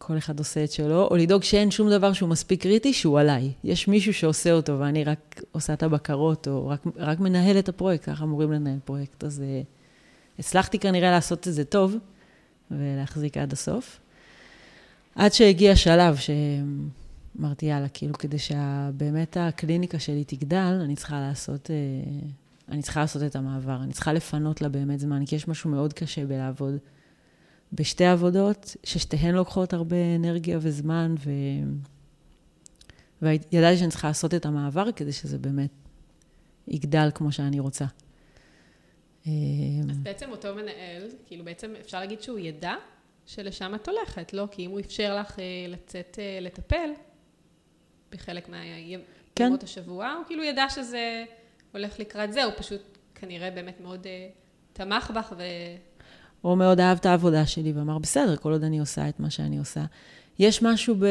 [0.00, 3.52] שכל אחד עושה את שלו, או לדאוג שאין שום דבר שהוא מספיק קריטי, שהוא עליי.
[3.64, 8.04] יש מישהו שעושה אותו ואני רק עושה את הבקרות, או רק, רק מנהל את הפרויקט,
[8.04, 9.24] ככה אמורים לנהל פרויקט.
[9.24, 11.96] אז uh, הצלחתי כנראה לעשות את זה טוב,
[12.70, 14.00] ולהחזיק עד הסוף.
[15.14, 21.76] עד שהגיע שלב שאמרתי, יאללה, כאילו, כדי שבאמת הקליניקה שלי תגדל, אני צריכה לעשות, אה,
[22.68, 23.78] אני צריכה לעשות את המעבר.
[23.82, 26.74] אני צריכה לפנות לה באמת זמן, כי יש משהו מאוד קשה בלעבוד
[27.72, 31.30] בשתי עבודות, ששתיהן לוקחות הרבה אנרגיה וזמן, ו...
[33.22, 35.70] וידעתי שאני צריכה לעשות את המעבר כדי שזה באמת
[36.68, 37.84] יגדל כמו שאני רוצה.
[39.90, 42.74] אז בעצם אותו מנהל, כאילו בעצם אפשר להגיד שהוא ידע
[43.26, 44.48] שלשם את הולכת, לא?
[44.50, 46.90] כי אם הוא אפשר לך אה, לצאת אה, לטפל
[48.10, 49.04] בחלק מהימות
[49.34, 49.52] כן.
[49.62, 51.24] השבוע, הוא כאילו ידע שזה
[51.72, 54.28] הולך לקראת זה, הוא פשוט כנראה באמת מאוד אה,
[54.72, 55.42] תמך בך ו...
[56.40, 59.58] הוא מאוד אהב את העבודה שלי ואמר, בסדר, כל עוד אני עושה את מה שאני
[59.58, 59.84] עושה.
[60.38, 61.04] יש משהו ב...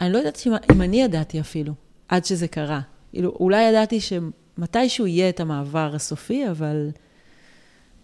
[0.00, 1.72] אני לא יודעת אם, אני ידעתי אפילו,
[2.08, 2.80] עד שזה קרה.
[3.10, 6.90] כאילו, אולי ידעתי שמתישהו יהיה את המעבר הסופי, אבל,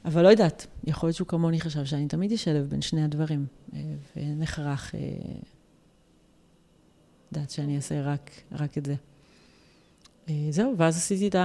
[0.04, 0.66] אבל לא יודעת.
[0.84, 3.80] יכול להיות שהוא כמוני חשב שאני תמיד אשלב בין שני הדברים, אה,
[4.16, 5.00] ואין הכרח אה,
[7.32, 8.94] לדעת שאני אעשה רק, רק את זה.
[10.28, 11.36] אה, זהו, ואז עשיתי את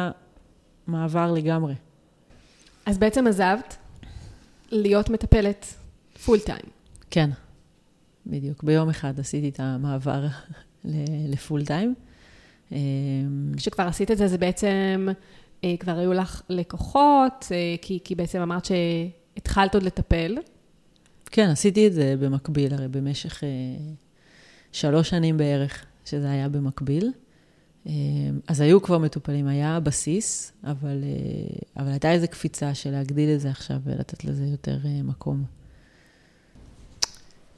[0.88, 1.74] המעבר לגמרי.
[2.86, 3.78] אז בעצם עזבת
[4.72, 5.66] להיות מטפלת
[6.26, 6.66] פול טיים.
[7.10, 7.30] כן,
[8.26, 8.64] בדיוק.
[8.64, 10.26] ביום אחד עשיתי את המעבר
[11.30, 11.96] לפול טיים.
[12.72, 12.78] אמ,
[13.58, 15.08] כשכבר עשית את זה, זה בעצם,
[15.64, 20.38] אה, כבר היו לך לקוחות, אה, כי, כי בעצם אמרת שהתחלת עוד לטפל.
[21.26, 23.50] כן, עשיתי את זה במקביל, הרי במשך אה,
[24.72, 27.12] שלוש שנים בערך, שזה היה במקביל.
[27.86, 33.30] אמ, אז היו כבר מטופלים, היה בסיס, אבל, אה, אבל הייתה איזו קפיצה של להגדיל
[33.36, 35.44] את זה עכשיו ולתת לזה יותר אה, מקום.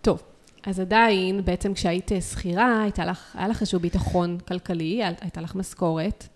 [0.02, 0.24] טוב,
[0.64, 6.28] אז עדיין, בעצם כשהיית שכירה, הייתה לך, היה לך איזשהו ביטחון כלכלי, הייתה לך משכורת,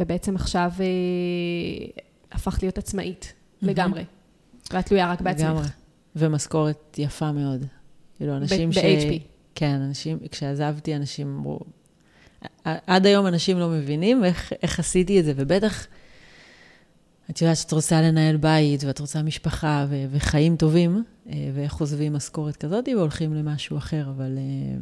[0.00, 4.04] ובעצם עכשיו אה, הפכת להיות עצמאית לגמרי.
[4.72, 5.48] ואת תלויה רק בעצמך.
[5.48, 5.66] לגמרי.
[6.16, 7.66] ומשכורת יפה מאוד.
[8.16, 8.78] כאילו, אנשים ב- ש...
[8.78, 9.22] ב-HP.
[9.54, 11.60] כן, אנשים, כשעזבתי, אנשים אמרו...
[12.64, 15.86] עד היום אנשים לא מבינים איך, איך עשיתי את זה, ובטח,
[17.30, 22.12] את יודעת שאת רוצה לנהל בית, ואת רוצה משפחה ו- וחיים טובים, אה, ואיך עוזבים
[22.12, 24.78] משכורת כזאת והולכים למשהו אחר, אבל, אה,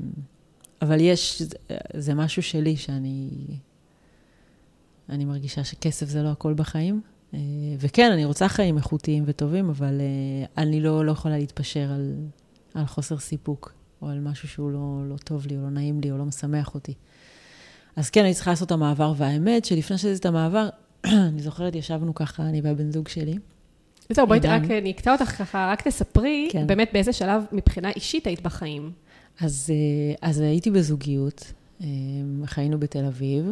[0.82, 1.56] אבל יש, זה,
[1.94, 3.28] זה משהו שלי שאני...
[5.08, 7.00] אני מרגישה שכסף זה לא הכל בחיים.
[7.34, 7.38] אה,
[7.78, 10.00] וכן, אני רוצה חיים איכותיים וטובים, אבל
[10.58, 12.14] אני לא, לא יכולה להתפשר על,
[12.74, 16.10] על חוסר סיפוק, או על משהו שהוא לא, לא טוב לי, או לא נעים לי,
[16.10, 16.94] או לא משמח אותי.
[17.96, 20.68] אז כן, אני צריכה לעשות את המעבר, והאמת שלפני שעשיתי את המעבר,
[21.06, 23.38] אני זוכרת, ישבנו ככה, אני והבן זוג שלי.
[24.12, 26.66] זהו, בואי רק, אני אקטע אותך ככה, רק תספרי, כן.
[26.66, 28.92] באמת באיזה שלב מבחינה אישית היית בחיים.
[29.40, 29.72] אז,
[30.22, 31.52] אז הייתי בזוגיות,
[32.44, 33.50] חיינו בתל אביב.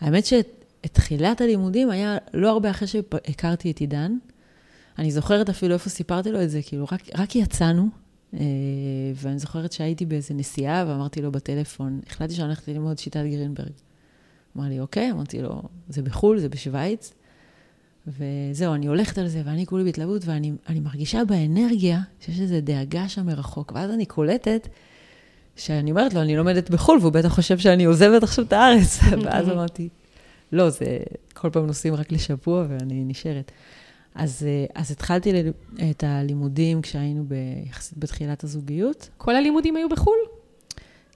[0.00, 0.48] האמת שאת
[0.92, 4.16] תחילת הלימודים היה לא הרבה אחרי שהכרתי את עידן.
[4.98, 7.88] אני זוכרת אפילו איפה סיפרתי לו את זה, כאילו, רק, רק יצאנו,
[9.14, 13.72] ואני זוכרת שהייתי באיזה נסיעה ואמרתי לו בטלפון, החלטתי שאני הולכת ללמוד שיטת גרינברג.
[14.56, 17.12] אמר לי, אוקיי, אמרתי לו, זה בחו"ל, זה בשוויץ.
[18.06, 23.26] וזהו, אני הולכת על זה, ואני כולי בהתלהבות, ואני מרגישה באנרגיה שיש איזו דאגה שם
[23.26, 23.72] מרחוק.
[23.74, 24.68] ואז אני קולטת
[25.56, 28.98] שאני אומרת לו, אני לומדת בחו"ל, והוא בטח חושב שאני עוזבת עכשיו את הארץ.
[29.24, 29.88] ואז אמרתי,
[30.52, 30.98] לא, זה
[31.34, 33.52] כל פעם נוסעים רק לשבוע ואני נשארת.
[34.14, 35.32] אז, אז התחלתי
[35.90, 37.24] את הלימודים כשהיינו
[37.66, 39.08] יחסית בתחילת הזוגיות.
[39.16, 40.18] כל הלימודים היו בחו"ל?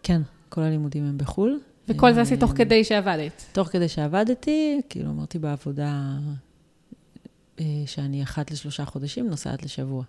[0.02, 1.61] כן, כל הלימודים הם בחו"ל.
[1.88, 3.44] וכל זה עשית תוך כדי שעבדת?
[3.52, 6.18] תוך כדי שעבדתי, כאילו אמרתי בעבודה
[7.61, 10.04] אה, שאני אחת לשלושה חודשים נוסעת לשבוע.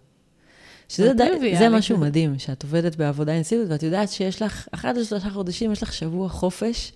[0.89, 5.30] שזה די, זה משהו מדהים, שאת עובדת בעבודה אינסיבית, ואת יודעת שיש לך, אחת לשלושה
[5.30, 6.91] חודשים יש לך שבוע חופש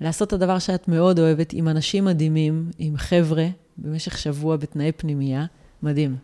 [0.00, 3.46] לעשות את הדבר שאת מאוד אוהבת, עם אנשים מדהימים, עם חבר'ה,
[3.78, 5.46] במשך שבוע בתנאי פנימייה,
[5.82, 6.16] מדהים.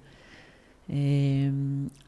[0.90, 0.96] אה,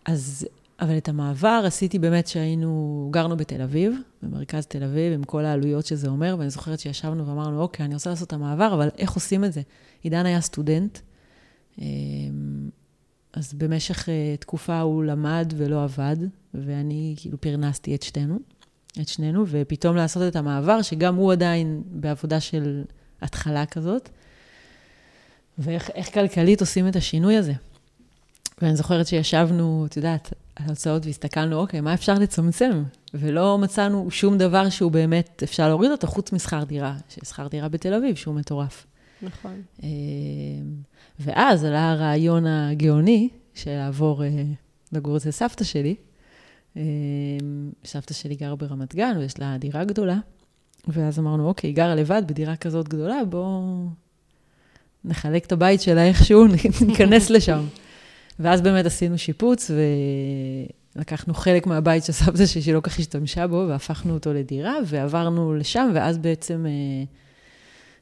[0.05, 0.47] אז
[0.81, 5.87] אבל את המעבר עשיתי באמת שהיינו, גרנו בתל אביב, במרכז תל אביב, עם כל העלויות
[5.87, 9.45] שזה אומר, ואני זוכרת שישבנו ואמרנו, אוקיי, אני רוצה לעשות את המעבר, אבל איך עושים
[9.45, 9.63] את זה?
[10.03, 10.99] עידן היה סטודנט,
[11.79, 11.85] אמ,
[13.33, 16.17] אז במשך אה, תקופה הוא למד ולא עבד,
[16.55, 18.39] ואני כאילו פרנסתי את שתינו,
[19.01, 22.83] את שנינו, ופתאום לעשות את המעבר, שגם הוא עדיין בעבודה של
[23.23, 24.09] התחלה כזאת,
[25.59, 27.53] ואיך כלכלית עושים את השינוי הזה.
[28.63, 32.83] ואני זוכרת שישבנו, את יודעת, על הוצאות והסתכלנו, אוקיי, מה אפשר לצמצם?
[33.15, 37.95] ולא מצאנו שום דבר שהוא באמת אפשר להוריד אותו, חוץ משכר דירה, ששכר דירה בתל
[37.95, 38.87] אביב, שהוא מטורף.
[39.23, 39.63] נכון.
[39.83, 39.89] אמ,
[41.21, 44.43] ואז עלה הרעיון הגאוני של לעבור אה,
[44.93, 45.95] לגור אצל סבתא שלי.
[46.77, 46.83] אמ,
[47.85, 50.19] סבתא שלי גרה ברמת גן ויש לה דירה גדולה,
[50.89, 53.89] ואז אמרנו, אוקיי, היא גרה לבד בדירה כזאת גדולה, בואו
[55.07, 56.47] נחלק את הבית שלה איכשהו,
[56.87, 57.65] ניכנס לשם.
[58.39, 59.71] ואז באמת עשינו שיפוץ,
[60.97, 65.91] ולקחנו חלק מהבית של סבתא שלי, שלא כך השתמשה בו, והפכנו אותו לדירה, ועברנו לשם,
[65.95, 67.05] ואז בעצם, אה,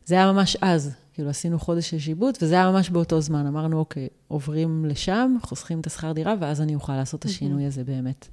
[0.05, 0.95] זה היה ממש אז.
[1.15, 3.47] כאילו, עשינו חודש של שיבוץ, וזה היה ממש באותו זמן.
[3.47, 7.85] אמרנו, אוקיי, עוברים לשם, חוסכים את השכר דירה, ואז אני אוכל לעשות את השינוי הזה
[7.85, 8.29] באמת,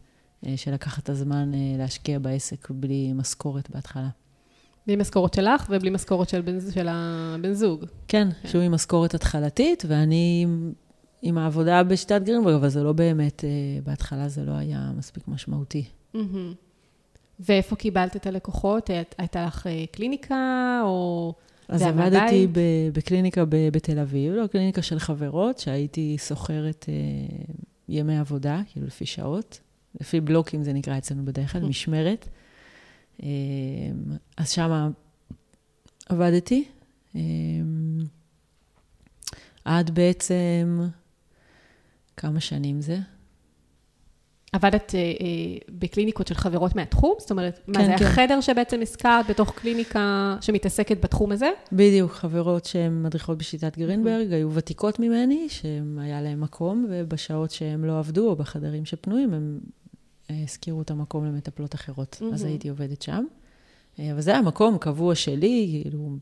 [0.46, 4.10] אה, של לקחת את הזמן אה, להשקיע בעסק בלי משכורת בהתחלה.
[4.88, 7.86] בלי משכורת שלך ובלי משכורת של, בן, של הבן זוג.
[8.08, 8.50] כן, כן.
[8.50, 10.46] שהוא עם משכורת התחלתית, ואני
[11.22, 15.84] עם העבודה בשיטת גרינברג, אבל זה לא באמת, uh, בהתחלה זה לא היה מספיק משמעותי.
[16.15, 16.17] Mm-hmm.
[17.39, 18.89] ואיפה קיבלת את הלקוחות?
[19.17, 21.34] הייתה לך אה, קליניקה או...
[21.67, 22.48] אז עבדתי
[22.94, 27.52] בקליניקה בתל אביב, לא, קליניקה של חברות, שהייתי סוחרת uh,
[27.89, 29.60] ימי עבודה, כאילו לפי שעות.
[30.02, 32.28] לפי בלוקים זה נקרא אצלנו בדרך כלל, משמרת.
[33.19, 33.24] Uh,
[34.38, 34.91] אז שם
[36.10, 36.65] עבדתי.
[37.13, 37.17] Uh,
[39.65, 40.89] עד בעצם...
[42.21, 42.97] כמה שנים זה?
[44.54, 47.13] עבדת אה, אה, בקליניקות של חברות מהתחום?
[47.19, 48.06] זאת אומרת, כן, מה זה כן.
[48.06, 51.50] החדר שבעצם הזכרת בתוך קליניקה שמתעסקת בתחום הזה?
[51.71, 58.00] בדיוק, חברות שהן מדריכות בשיטת גרינברג, היו ותיקות ממני, שהיה להן מקום, ובשעות שהן לא
[58.00, 59.60] עבדו, או בחדרים שפנויים, הם
[60.30, 62.22] הזכירו את המקום למטפלות אחרות.
[62.34, 63.26] אז הייתי עובדת שם.
[64.00, 66.18] אה, אבל זה היה מקום קבוע שלי, כאילו,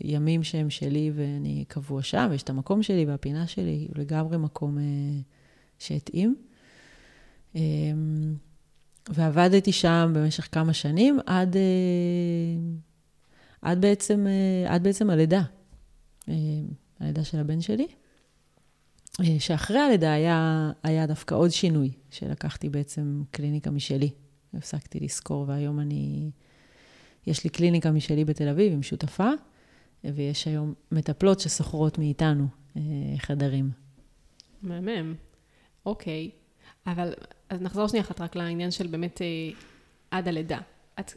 [0.00, 4.82] ימים שהם שלי ואני קבוע שם, ויש את המקום שלי והפינה שלי, לגמרי מקום אה,
[5.78, 6.36] שהתאים.
[7.56, 7.60] אה,
[9.08, 11.62] ועבדתי שם במשך כמה שנים עד, אה,
[13.62, 15.42] עד, בעצם, אה, עד בעצם הלידה,
[16.28, 16.34] אה,
[17.00, 17.86] הלידה של הבן שלי.
[19.20, 24.10] אה, שאחרי הלידה היה, היה דווקא עוד שינוי, שלקחתי בעצם קליניקה משלי.
[24.54, 26.30] הפסקתי לשכור, והיום אני...
[27.26, 29.30] יש לי קליניקה משלי בתל אביב עם שותפה,
[30.04, 32.46] ויש היום מטפלות ששוכרות מאיתנו
[32.76, 32.82] אה,
[33.18, 33.70] חדרים.
[34.62, 35.14] מהמם.
[35.86, 36.30] אוקיי.
[36.86, 37.12] אבל,
[37.48, 39.26] אז נחזור שנייה אחת רק לעניין של באמת אה,
[40.10, 40.58] עד הלידה.
[41.00, 41.12] את,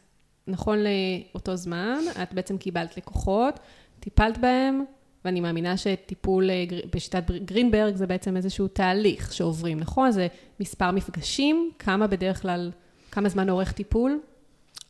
[0.48, 3.60] נכון לאותו זמן, את בעצם קיבלת לקוחות,
[4.00, 4.84] טיפלת בהם,
[5.26, 10.12] ואני מאמינה שטיפול אה, בשיטת גרינברג זה בעצם איזשהו תהליך שעוברים, נכון?
[10.12, 10.28] זה
[10.60, 12.72] מספר מפגשים, כמה בדרך כלל,
[13.12, 14.20] כמה זמן אורך טיפול?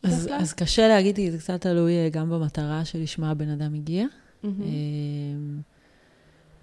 [0.04, 4.06] אז, אז קשה להגיד, כי זה קצת תלוי אה, גם במטרה שלשמה הבן אדם הגיע.
[4.44, 4.48] Mm-hmm.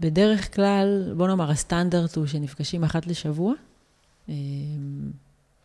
[0.00, 3.54] בדרך כלל, בוא נאמר, הסטנדרט הוא שנפגשים אחת לשבוע,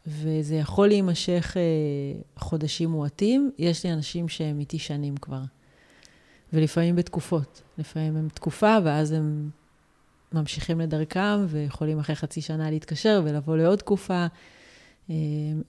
[0.07, 1.57] וזה יכול להימשך
[2.37, 3.51] חודשים מועטים.
[3.57, 5.41] יש לי אנשים שהם איתי שנים כבר,
[6.53, 7.61] ולפעמים בתקופות.
[7.77, 9.49] לפעמים הם תקופה, ואז הם
[10.33, 14.25] ממשיכים לדרכם, ויכולים אחרי חצי שנה להתקשר ולבוא לעוד תקופה.
[15.09, 15.15] אה,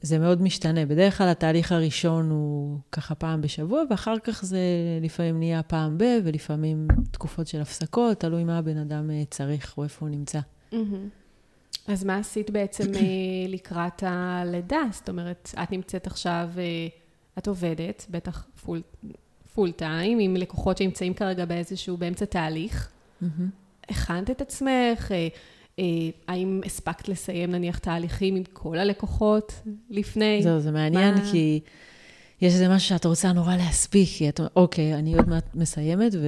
[0.03, 0.87] זה מאוד משתנה.
[0.87, 4.59] בדרך כלל התהליך הראשון הוא ככה פעם בשבוע, ואחר כך זה
[5.01, 9.85] לפעמים נהיה פעם ב, ולפעמים תקופות של הפסקות, תלוי מה הבן אדם אה, צריך או
[9.85, 10.41] איפה הוא נמצא.
[11.87, 13.01] אז מה עשית בעצם אה,
[13.49, 14.83] לקראת הלידה?
[14.93, 16.49] זאת אומרת, את נמצאת עכשיו,
[17.39, 18.83] את עובדת, בטח פול,
[19.59, 22.91] פול טיים, עם לקוחות שנמצאים כרגע באיזשהו, באמצע תהליך.
[23.89, 25.13] הכנת את עצמך?
[25.79, 25.85] אה,
[26.29, 29.53] האם הספקת לסיים נניח תהליכים עם כל הלקוחות
[29.91, 30.43] לפני?
[30.43, 31.31] זהו, זה מעניין, מה...
[31.31, 31.61] כי
[32.41, 36.15] יש איזה משהו שאת רוצה נורא להספיק, כי את אומרת, אוקיי, אני עוד מעט מסיימת,
[36.15, 36.27] ו...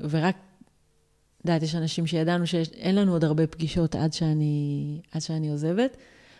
[0.00, 5.50] ורק, את יודעת, יש אנשים שידענו שאין לנו עוד הרבה פגישות עד שאני, עד שאני
[5.50, 5.96] עוזבת,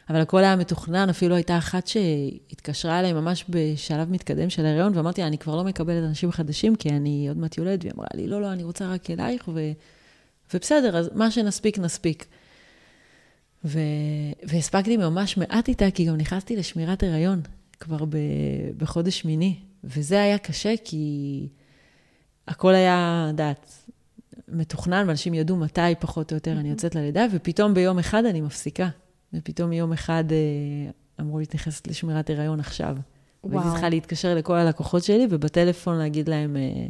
[0.09, 5.21] אבל הכל היה מתוכנן, אפילו הייתה אחת שהתקשרה אליי ממש בשלב מתקדם של ההריון, ואמרתי
[5.21, 8.27] לה, אני כבר לא מקבלת אנשים חדשים, כי אני עוד מעט יולדת, והיא אמרה לי,
[8.27, 9.73] לא, לא, אני רוצה רק אלייך, ו...
[10.55, 12.27] ובסדר, אז מה שנספיק, נספיק.
[13.65, 13.79] ו...
[14.43, 17.41] והספקתי ממש מעט איתה, כי גם נכנסתי לשמירת הריון
[17.81, 18.17] כבר ב...
[18.77, 21.49] בחודש שמיני, וזה היה קשה, כי
[22.49, 23.91] הכל היה, דעת,
[24.49, 28.89] מתוכנן, ואנשים ידעו מתי פחות או יותר אני יוצאת ללידה, ופתאום ביום אחד אני מפסיקה.
[29.37, 32.97] ופתאום יום אחד אה, אמרו לי, נכנסת לשמירת הריון עכשיו.
[33.45, 33.55] וואו.
[33.55, 36.87] והייתי צריכה להתקשר לכל הלקוחות שלי, ובטלפון להגיד להם, אה,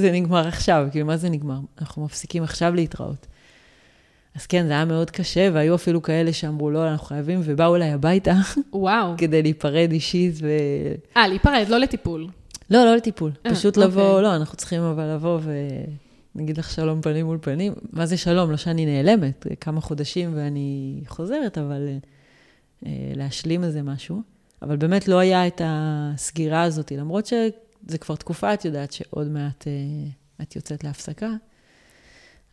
[0.00, 1.58] זה נגמר עכשיו, כאילו, מה זה נגמר?
[1.80, 3.26] אנחנו מפסיקים עכשיו להתראות.
[4.34, 7.92] אז כן, זה היה מאוד קשה, והיו אפילו כאלה שאמרו, לא, אנחנו חייבים, ובאו אליי
[7.92, 8.34] הביתה.
[8.72, 9.14] וואו.
[9.18, 10.48] כדי להיפרד אישית ו...
[11.16, 12.28] אה, להיפרד, לא לטיפול.
[12.70, 13.30] לא, לא לטיפול.
[13.30, 13.90] 아, אה, פשוט אוקיי.
[13.90, 15.38] לבוא, לא, אנחנו צריכים אבל לבוא
[16.36, 17.72] ונגיד לך שלום פנים מול פנים.
[17.92, 18.50] מה זה שלום?
[18.50, 21.88] לא שאני נעלמת, כמה חודשים ואני חוזרת, אבל
[22.86, 24.22] אה, להשלים איזה משהו.
[24.62, 29.66] אבל באמת לא היה את הסגירה הזאת, למרות שזה כבר תקופה, את יודעת שעוד מעט
[29.66, 29.72] אה,
[30.42, 31.30] את יוצאת להפסקה,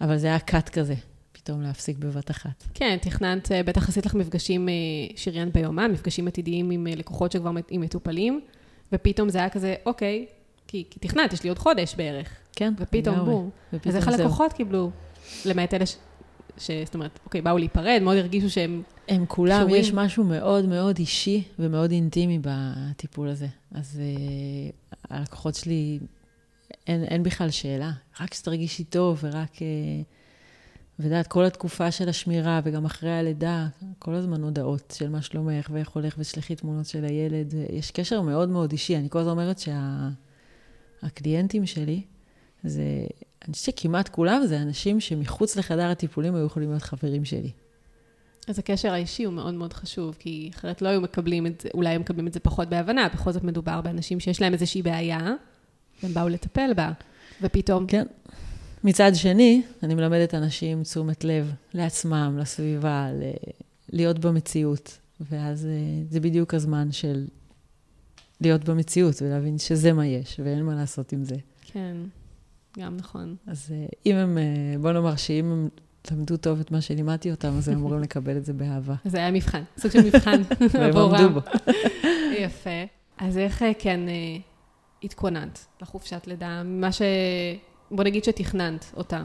[0.02, 0.96] אבל זה היה קאט כזה.
[1.32, 2.64] פתאום להפסיק בבת אחת.
[2.74, 4.70] כן, תכננת, אה, בטח עשית לך מפגשים,
[5.16, 8.42] שריין ביומן, מפגשים עתידיים עם לקוחות שכבר עם מטופלים,
[8.94, 10.26] ופתאום זה היה כזה, אוקיי,
[10.68, 12.41] כי, כי תכננת, יש לי עוד חודש בערך.
[12.56, 13.50] כן, ופתאום בום.
[13.86, 14.92] אז איך הלקוחות קיבלו,
[15.46, 15.96] למעט אלה ש...
[16.58, 16.72] ש...
[16.86, 19.82] זאת אומרת, אוקיי, באו להיפרד, מאוד הרגישו שהם הם כולם, קשורים.
[19.82, 23.48] יש משהו מאוד מאוד אישי ומאוד אינטימי בטיפול הזה.
[23.72, 26.00] אז uh, הלקוחות שלי,
[26.88, 27.92] אין, אין בכלל שאלה.
[28.20, 29.56] רק שתרגישי טוב ורק...
[29.56, 29.60] Uh,
[31.00, 33.68] ואת יודעת, כל התקופה של השמירה, וגם אחרי הלידה,
[34.00, 37.54] כל הזמן הודעות של מה שלומך, ואיך הולך, ושלחי תמונות של הילד.
[37.70, 38.98] יש קשר מאוד מאוד אישי.
[38.98, 39.62] אני כל הזמן אומרת
[41.04, 41.76] שהקליינטים שה...
[41.76, 42.02] שלי,
[42.64, 42.84] זה,
[43.46, 47.52] אני חושבת שכמעט כולם זה אנשים שמחוץ לחדר הטיפולים היו יכולים להיות חברים שלי.
[48.48, 51.90] אז הקשר האישי הוא מאוד מאוד חשוב, כי אחרת לא היו מקבלים את זה, אולי
[51.90, 55.34] היו מקבלים את זה פחות בהבנה, בכל זאת מדובר באנשים שיש להם איזושהי בעיה,
[56.04, 56.92] והם באו לטפל בה,
[57.42, 57.88] ופתאום...
[57.88, 58.06] כן.
[58.84, 63.24] מצד שני, אני מלמדת אנשים תשומת לב לעצמם, לסביבה, ל...
[63.90, 64.98] להיות במציאות.
[65.30, 67.26] ואז אה, זה בדיוק הזמן של
[68.42, 71.36] להיות במציאות ולהבין שזה מה יש, ואין מה לעשות עם זה.
[71.62, 71.96] כן,
[72.80, 73.36] גם נכון.
[73.48, 75.70] אז אה, אם הם, אה, בוא נאמר שאם הם
[76.12, 78.96] למדו טוב את מה שלימדתי אותם, אז הם אמורים לקבל את זה באהבה.
[79.06, 80.42] זה היה מבחן, סוג של מבחן
[80.74, 81.40] והם עמדו בו.
[82.38, 82.84] יפה.
[83.18, 84.00] אז איך כן
[85.04, 86.64] התכוננת לחופשת לידה?
[86.66, 87.02] מה ש...
[87.92, 89.24] בוא נגיד שתכננת אותה.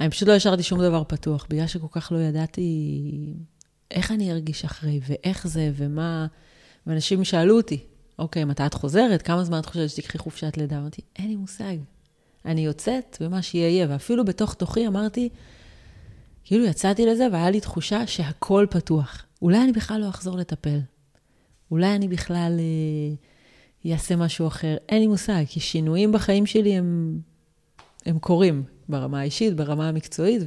[0.00, 3.34] אני פשוט לא השארתי שום דבר פתוח, בגלל שכל כך לא ידעתי
[3.90, 6.26] איך אני ארגיש אחרי, ואיך זה, ומה...
[6.86, 7.84] ואנשים שאלו אותי,
[8.18, 9.22] אוקיי, מתי את חוזרת?
[9.22, 10.78] כמה זמן את חושבת שתקחי חופשת לידה?
[10.78, 11.76] אמרתי, אין לי מושג.
[12.44, 15.28] אני יוצאת, ומה שיהיה ואפילו בתוך תוכי אמרתי,
[16.44, 19.26] כאילו יצאתי לזה, והיה לי תחושה שהכל פתוח.
[19.42, 20.78] אולי אני בכלל לא אחזור לטפל.
[21.70, 22.60] אולי אני בכלל
[23.92, 24.76] אעשה אה, משהו אחר.
[24.88, 27.18] אין לי מושג, כי שינויים בחיים שלי הם
[28.06, 30.42] הם קורים ברמה האישית, ברמה המקצועית,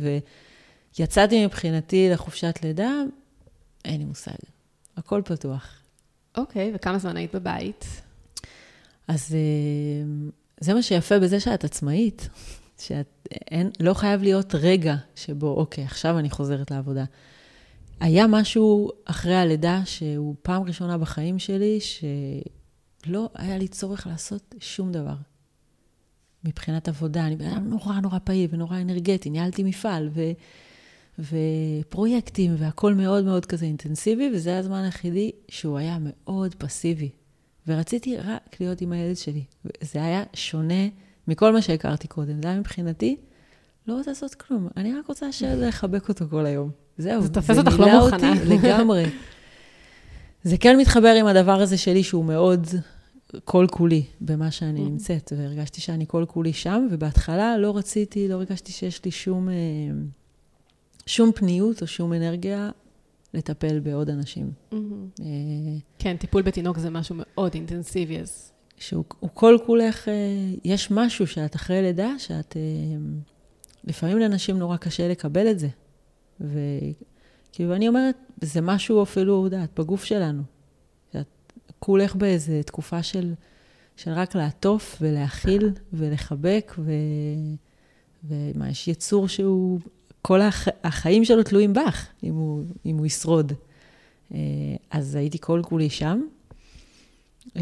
[1.00, 2.92] ויצאתי מבחינתי לחופשת לידה,
[3.86, 4.32] אין לי מושג.
[4.98, 5.82] הכל פתוח.
[6.38, 7.86] אוקיי, okay, וכמה זמן היית בבית?
[9.08, 10.30] אז אה,
[10.60, 12.30] זה מה שיפה בזה שאת עצמאית,
[12.80, 17.06] שאת אין, לא חייב להיות רגע שבו, אוקיי, עכשיו אני חוזרת לעבודה.
[18.00, 24.92] היה משהו אחרי הלידה שהוא פעם ראשונה בחיים שלי, שלא היה לי צורך לעשות שום
[24.92, 25.16] דבר.
[26.44, 27.28] מבחינת עבודה.
[27.28, 30.22] אני בן אדם נורא נורא פעיל ונורא אנרגטי, ניהלתי מפעל, ו...
[31.20, 37.10] ופרויקטים, והכול מאוד מאוד כזה אינטנסיבי, וזה הזמן היחידי שהוא היה מאוד פסיבי.
[37.68, 39.44] ורציתי רק להיות עם הילד שלי.
[39.82, 40.88] זה היה שונה
[41.28, 42.42] מכל מה שהכרתי קודם.
[42.42, 43.16] זה היה מבחינתי,
[43.88, 46.70] לא רוצה לעשות כלום, אני רק רוצה לחבק אותו כל היום.
[46.98, 47.22] זהו.
[47.22, 48.34] זה תופס אותך לא מוכנה.
[48.34, 49.06] אותי לגמרי.
[50.44, 52.68] זה כן מתחבר עם הדבר הזה שלי, שהוא מאוד
[53.46, 54.84] כל כולי במה שאני mm-hmm.
[54.84, 59.54] נמצאת, והרגשתי שאני כל כולי שם, ובהתחלה לא רציתי, לא הרגשתי שיש לי שום, אה,
[61.06, 62.70] שום פניות או שום אנרגיה
[63.38, 64.52] לטפל בעוד אנשים.
[64.72, 65.22] Mm-hmm.
[66.00, 68.52] כן, טיפול בתינוק זה משהו מאוד אינטנסיבי, אז...
[68.78, 70.14] שהוא כל כולך, אה,
[70.64, 72.58] יש משהו שאת אחרי לידה, שאת...
[73.84, 75.68] לפעמים לאנשים נורא קשה לקבל את זה.
[76.42, 80.44] וכאילו, אני אומרת, זה משהו אפילו, יודעת, בגוף שלנו.
[81.80, 83.34] כולך באיזה תקופה של,
[83.96, 86.92] של רק לעטוף ולהכיל ולחבק, ו...
[88.24, 89.80] ומה, יש יצור שהוא,
[90.28, 90.68] כל הח...
[90.84, 93.54] החיים שלו תלויים בך, אם הוא, אם הוא ישרוד.
[94.34, 94.40] אה,
[94.92, 96.22] אז הייתי כל כולי שם.
[97.56, 97.62] אה,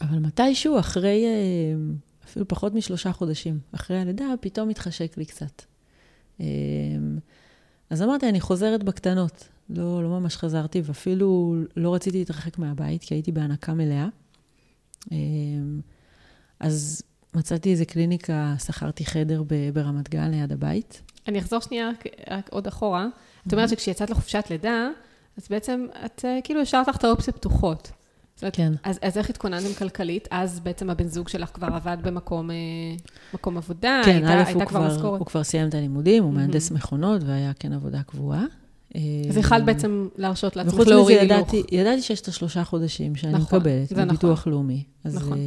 [0.00, 1.74] אבל מתישהו, אחרי, אה,
[2.24, 5.62] אפילו פחות משלושה חודשים, אחרי הלידה, פתאום התחשק לי קצת.
[7.90, 9.48] אז אמרתי, אני חוזרת בקטנות.
[9.70, 14.08] לא, לא ממש חזרתי, ואפילו לא רציתי להתרחק מהבית, כי הייתי בהנקה מלאה.
[16.60, 17.02] אז
[17.34, 19.42] מצאתי איזה קליניקה, שכרתי חדר
[19.72, 21.02] ברמת גן ליד הבית.
[21.28, 21.90] אני אחזור שנייה
[22.30, 23.06] רק עוד אחורה.
[23.46, 24.88] את אומרת שכשיצאת לחופשת לידה,
[25.38, 27.90] אז בעצם את אה, כאילו השארת לך את האופציות פתוחות.
[28.52, 28.72] כן.
[28.82, 30.28] אז, אז איך התכוננתם כלכלית?
[30.30, 32.56] אז בעצם הבן זוג שלך כבר עבד במקום אה,
[33.34, 34.00] מקום עבודה?
[34.04, 38.02] כן, א', הוא, כבר, הוא כבר סיים את הלימודים, הוא מהנדס מכונות והיה כן עבודה
[38.02, 38.44] קבועה.
[39.28, 41.48] אז יכלת בעצם להרשות לעצמך להוריד הילוך.
[41.48, 44.52] וחוץ מזה, ידעתי שיש את השלושה חודשים שאני נכון, מקבלת, בביטוח נכון.
[44.52, 44.84] לאומי.
[45.04, 45.38] אז, נכון.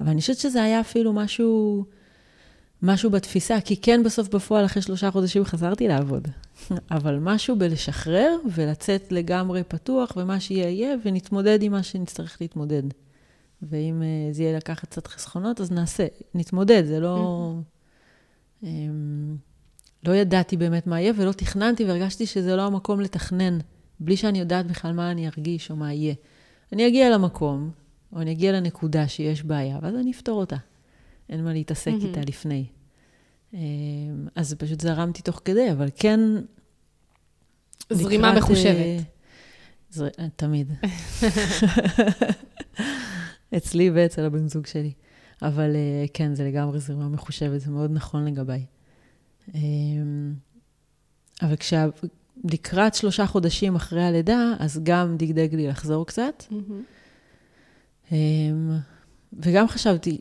[0.00, 1.84] אבל אני חושבת שזה היה אפילו משהו,
[2.82, 6.28] משהו בתפיסה, כי כן בסוף בפועל, אחרי שלושה חודשים חזרתי לעבוד.
[6.96, 12.82] אבל משהו בלשחרר ולצאת לגמרי פתוח, ומה שיהיה יהיה, ונתמודד עם מה שנצטרך להתמודד.
[13.62, 17.54] ואם אה, זה יהיה לקחת קצת חסכונות, אז נעשה, נתמודד, זה לא...
[20.06, 23.58] לא ידעתי באמת מה יהיה, ולא תכננתי, והרגשתי שזה לא המקום לתכנן,
[24.00, 26.14] בלי שאני יודעת בכלל מה אני ארגיש או מה יהיה.
[26.72, 27.70] אני אגיע למקום,
[28.14, 30.56] או אני אגיע לנקודה שיש בעיה, ואז אני אפתור אותה.
[31.28, 32.06] אין מה להתעסק mm-hmm.
[32.06, 32.66] איתה לפני.
[33.54, 33.58] אמ,
[34.34, 36.20] אז פשוט זרמתי תוך כדי, אבל כן...
[37.90, 38.76] זרימה לקראת, מחושבת.
[38.76, 38.98] אה,
[39.90, 40.08] זר...
[40.36, 40.72] תמיד.
[43.56, 44.92] אצלי ואצל הבן זוג שלי.
[45.42, 48.64] אבל אה, כן, זה לגמרי זרימה מחושבת, זה מאוד נכון לגביי.
[51.42, 51.86] אבל כשה...
[52.44, 56.44] לקראת שלושה חודשים אחרי הלידה, אז גם דגדג לי לחזור קצת.
[56.50, 57.03] Mm-hmm.
[59.32, 60.20] וגם חשבתי,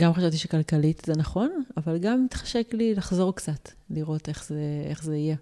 [0.00, 5.04] גם חשבתי שכלכלית זה נכון, אבל גם התחשק לי לחזור קצת, לראות איך זה, איך
[5.04, 5.36] זה יהיה,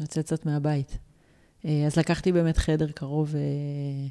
[0.00, 0.98] לצאת קצת מהבית.
[1.64, 4.08] אה, אז לקחתי באמת חדר קרוב, אה,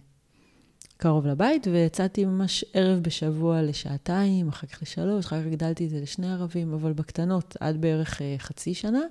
[0.98, 6.00] קרוב לבית, ויצאתי ממש ערב בשבוע לשעתיים, אחר כך לשלוש, אחר כך הגדלתי את זה
[6.00, 9.02] לשני ערבים, אבל בקטנות, עד בערך אה, חצי שנה.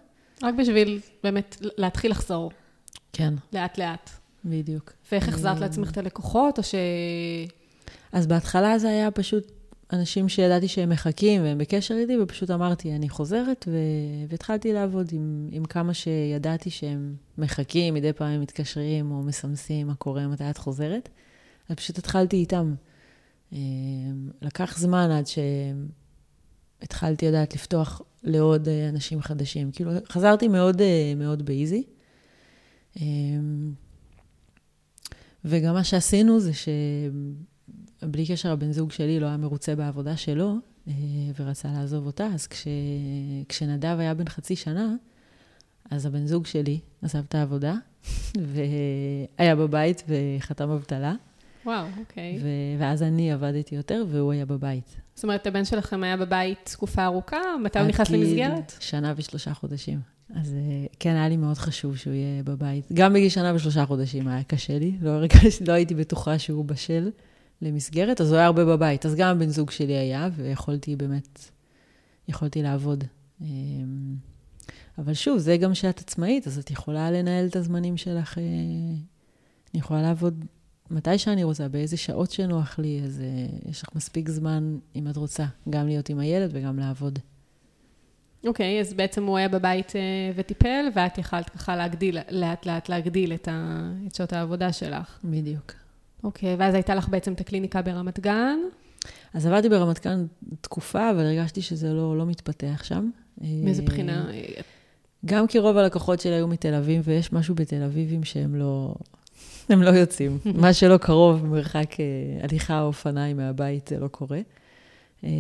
[0.43, 2.51] רק בשביל באמת להתחיל לחזור.
[3.13, 3.35] כן.
[3.53, 4.11] לאט-לאט.
[4.45, 4.93] בדיוק.
[5.13, 6.75] ואיך החזרת לעצמך את הלקוחות, או ש...
[8.13, 9.53] אז בהתחלה זה היה פשוט
[9.93, 13.77] אנשים שידעתי שהם מחכים והם בקשר איתי, ופשוט אמרתי, אני חוזרת, ו...
[14.29, 19.95] והתחלתי לעבוד עם, עם כמה שידעתי שהם מחכים, מדי פעם הם מתקשרים או מסמסים מה
[19.95, 21.09] קורה, מתי את חוזרת.
[21.69, 22.75] אז פשוט התחלתי איתם.
[23.53, 23.59] אה,
[24.43, 25.25] לקח זמן עד
[26.83, 29.71] שהתחלתי, לדעת, לפתוח לעוד אה, אנשים חדשים.
[29.73, 31.85] כאילו, חזרתי מאוד, אה, מאוד באיזי.
[35.45, 36.53] וגם מה שעשינו זה
[38.07, 40.57] שבלי קשר הבן זוג שלי לא היה מרוצה בעבודה שלו,
[41.39, 42.67] ורצה לעזוב אותה, אז כש...
[43.49, 44.95] כשנדב היה בן חצי שנה,
[45.91, 47.75] אז הבן זוג שלי עזב את העבודה,
[49.39, 51.15] והיה בבית וחתם אבטלה.
[51.65, 52.39] וואו, אוקיי.
[52.43, 54.97] ו- ואז אני עבדתי יותר, והוא היה בבית.
[55.15, 57.41] זאת אומרת, הבן שלכם היה בבית תקופה ארוכה?
[57.65, 58.73] מתי הוא נכנס למסגרת?
[58.81, 60.01] שנה ושלושה חודשים.
[60.35, 62.85] אז אה, כן, היה לי מאוד חשוב שהוא יהיה בבית.
[62.93, 67.11] גם בגיל שנה ושלושה חודשים היה קשה לי, לא, הרגש, לא הייתי בטוחה שהוא בשל
[67.63, 69.07] למסגרת, אז הוא היה הרבה בבית.
[69.07, 71.51] אז גם הבן זוג שלי היה, ויכולתי באמת,
[72.29, 73.05] יכולתי לעבוד.
[73.41, 73.47] אמ,
[74.99, 78.43] אבל שוב, זה גם שאת עצמאית, אז את יכולה לנהל את הזמנים שלך, אה,
[79.75, 80.45] אני יכולה לעבוד
[80.91, 85.17] מתי שאני רוצה, באיזה שעות שנוח לי, אז uh, יש לך מספיק זמן, אם את
[85.17, 87.19] רוצה, גם להיות עם הילד וגם לעבוד.
[88.47, 89.93] אוקיי, okay, אז בעצם הוא היה בבית uh,
[90.37, 95.19] וטיפל, ואת יכלת ככה להגדיל, לאט לאט להגדיל את, ה, את שעות העבודה שלך.
[95.25, 95.86] בדיוק.
[96.27, 98.59] אוקיי, okay, ואז הייתה לך בעצם את הקליניקה ברמת גן?
[99.35, 100.27] אז עבדתי ברמת גן
[100.61, 103.11] תקופה, אבל הרגשתי שזה לא, לא מתפתח שם.
[103.41, 104.31] מאיזה בחינה?
[105.27, 108.95] גם כי רוב הלקוחות שלי היו מתל אביב, ויש משהו בתל אביבים שהם לא...
[109.69, 110.39] הם לא יוצאים.
[110.63, 112.05] מה שלא קרוב, מרחק אה,
[112.45, 114.41] הליכה או אופניים מהבית, זה לא קורה.
[115.25, 115.31] אה,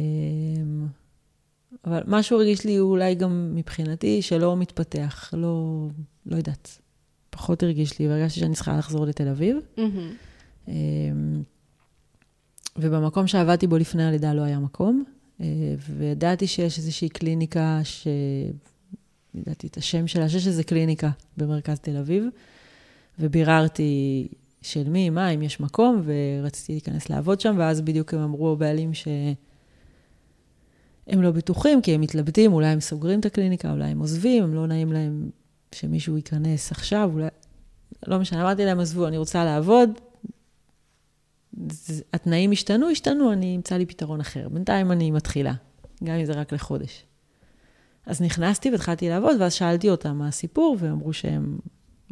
[1.84, 5.86] אבל משהו הרגיש לי אולי גם מבחינתי שלא מתפתח, לא,
[6.26, 6.78] לא יודעת.
[7.30, 9.56] פחות הרגיש לי, והרגשתי שאני צריכה לחזור לתל אביב.
[9.76, 10.35] Mm-hmm.
[12.76, 15.04] ובמקום שעבדתי בו לפני הלידה לא היה מקום,
[15.96, 18.08] וידעתי שיש איזושהי קליניקה ש...
[19.34, 22.24] ידעתי את השם שלה, שיש איזו קליניקה במרכז תל אביב,
[23.18, 24.28] וביררתי
[24.62, 28.94] של מי, מה, אם יש מקום, ורציתי להיכנס לעבוד שם, ואז בדיוק הם אמרו הבעלים
[28.94, 29.34] שהם
[31.22, 34.66] לא בטוחים, כי הם מתלבטים, אולי הם סוגרים את הקליניקה, אולי הם עוזבים, הם לא
[34.66, 35.30] נעים להם
[35.72, 37.28] שמישהו ייכנס עכשיו, אולי...
[38.06, 39.90] לא משנה, אמרתי להם, עזבו, אני רוצה לעבוד,
[42.12, 44.48] התנאים השתנו, השתנו, אני אמצא לי פתרון אחר.
[44.48, 45.52] בינתיים אני מתחילה,
[46.04, 47.04] גם אם זה רק לחודש.
[48.06, 51.58] אז נכנסתי והתחלתי לעבוד, ואז שאלתי אותם מה הסיפור, והם אמרו שהם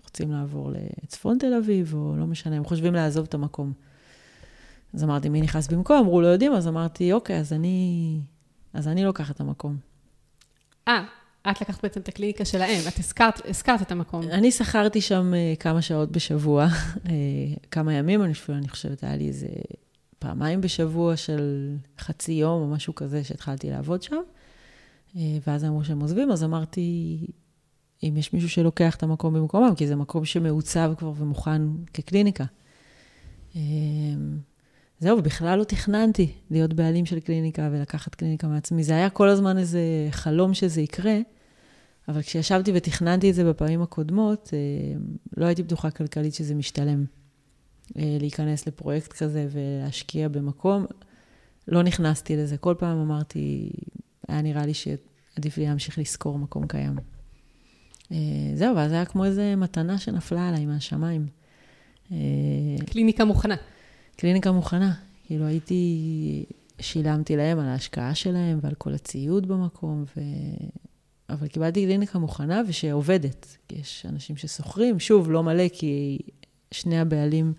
[0.03, 0.73] רוצים לעבור
[1.03, 3.73] לצפון תל אביב, או לא משנה, הם חושבים לעזוב את המקום.
[4.95, 5.97] אז אמרתי, מי נכנס במקום?
[5.97, 8.21] אמרו, לא יודעים, אז אמרתי, אוקיי, אז אני,
[8.73, 9.77] אז אני לוקחת את המקום.
[10.89, 11.05] אה,
[11.51, 14.23] את לקחת בעצם את הקליניקה שלהם, את הזכרת, הזכרת את המקום.
[14.23, 16.67] אני שכרתי שם uh, כמה שעות בשבוע,
[16.97, 17.09] uh,
[17.71, 19.49] כמה ימים, אני, אני חושבת, היה לי איזה
[20.19, 24.17] פעמיים בשבוע של חצי יום או משהו כזה שהתחלתי לעבוד שם.
[25.15, 27.19] Uh, ואז אמרו שהם עוזבים, אז אמרתי,
[28.03, 32.45] אם יש מישהו שלוקח את המקום במקומם, כי זה מקום שמעוצב כבר ומוכן כקליניקה.
[34.99, 38.85] זהו, בכלל לא תכננתי להיות בעלים של קליניקה ולקחת קליניקה מעצמי.
[38.85, 39.81] זה היה כל הזמן איזה
[40.11, 41.19] חלום שזה יקרה,
[42.09, 44.99] אבל כשישבתי ותכננתי את זה בפעמים הקודמות, אה,
[45.37, 47.05] לא הייתי בטוחה כלכלית שזה משתלם
[47.97, 50.87] אה, להיכנס לפרויקט כזה ולהשקיע במקום.
[51.69, 52.57] לא נכנסתי לזה.
[52.57, 53.71] כל פעם אמרתי,
[54.29, 56.97] היה נראה לי שעדיף לי להמשיך לשכור מקום קיים.
[58.13, 58.17] אה,
[58.55, 61.27] זהו, ואז היה כמו איזו מתנה שנפלה עליי מהשמיים.
[62.87, 63.57] קליניקה מוכנה.
[64.17, 64.95] קליניקה מוכנה.
[65.27, 66.45] כאילו הייתי,
[66.81, 70.21] שילמתי להם על ההשקעה שלהם ועל כל הציוד במקום, ו...
[71.31, 73.57] אבל קיבלתי קליניקה מוכנה ושעובדת.
[73.73, 76.19] יש אנשים ששוכרים, שוב, לא מלא, כי
[76.71, 77.53] שני הבעלים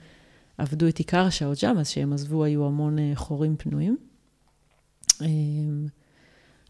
[0.57, 3.97] עבדו את עיקר השעות שם, אז כשהם עזבו היו המון אה, חורים פנויים.
[5.21, 5.87] אמ,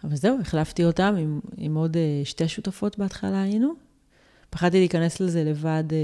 [0.03, 3.73] אבל זהו, החלפתי אותם עם, עם עוד אה, שתי שותפות בהתחלה היינו.
[4.55, 5.97] פחדתי להיכנס לזה לבד, אה,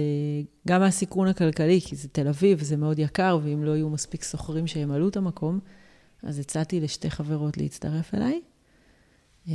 [0.67, 4.67] גם מהסיכון הכלכלי, כי זה תל אביב וזה מאוד יקר, ואם לא יהיו מספיק שוכרים
[4.67, 5.59] שימלאו את המקום,
[6.23, 8.41] אז הצעתי לשתי חברות להצטרף אליי.
[9.47, 9.53] אמ,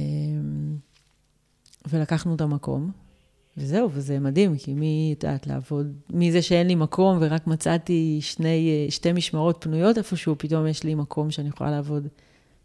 [1.89, 2.91] ולקחנו את המקום,
[3.57, 8.87] וזהו, וזה מדהים, כי מי, את יודעת, לעבוד, מזה שאין לי מקום ורק מצאתי שני,
[8.91, 12.09] שתי משמרות פנויות איפשהו, פתאום יש לי מקום שאני יכולה לעבוד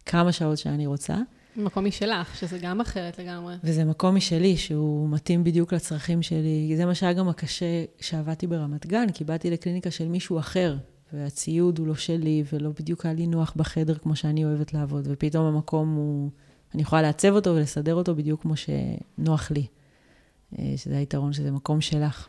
[0.05, 1.17] כמה שעות שאני רוצה.
[1.56, 3.56] מקום משלך, שזה גם אחרת לגמרי.
[3.64, 6.74] וזה מקום משלי, שהוא מתאים בדיוק לצרכים שלי.
[6.78, 10.76] זה מה שהיה גם הקשה שעבדתי ברמת גן, כי באתי לקליניקה של מישהו אחר,
[11.14, 15.45] והציוד הוא לא שלי, ולא בדיוק היה לי נוח בחדר כמו שאני אוהבת לעבוד, ופתאום
[15.45, 16.30] המקום הוא...
[16.74, 19.66] אני יכולה לעצב אותו ולסדר אותו בדיוק כמו שנוח לי.
[20.60, 22.28] אה, שזה היתרון שזה מקום שלך.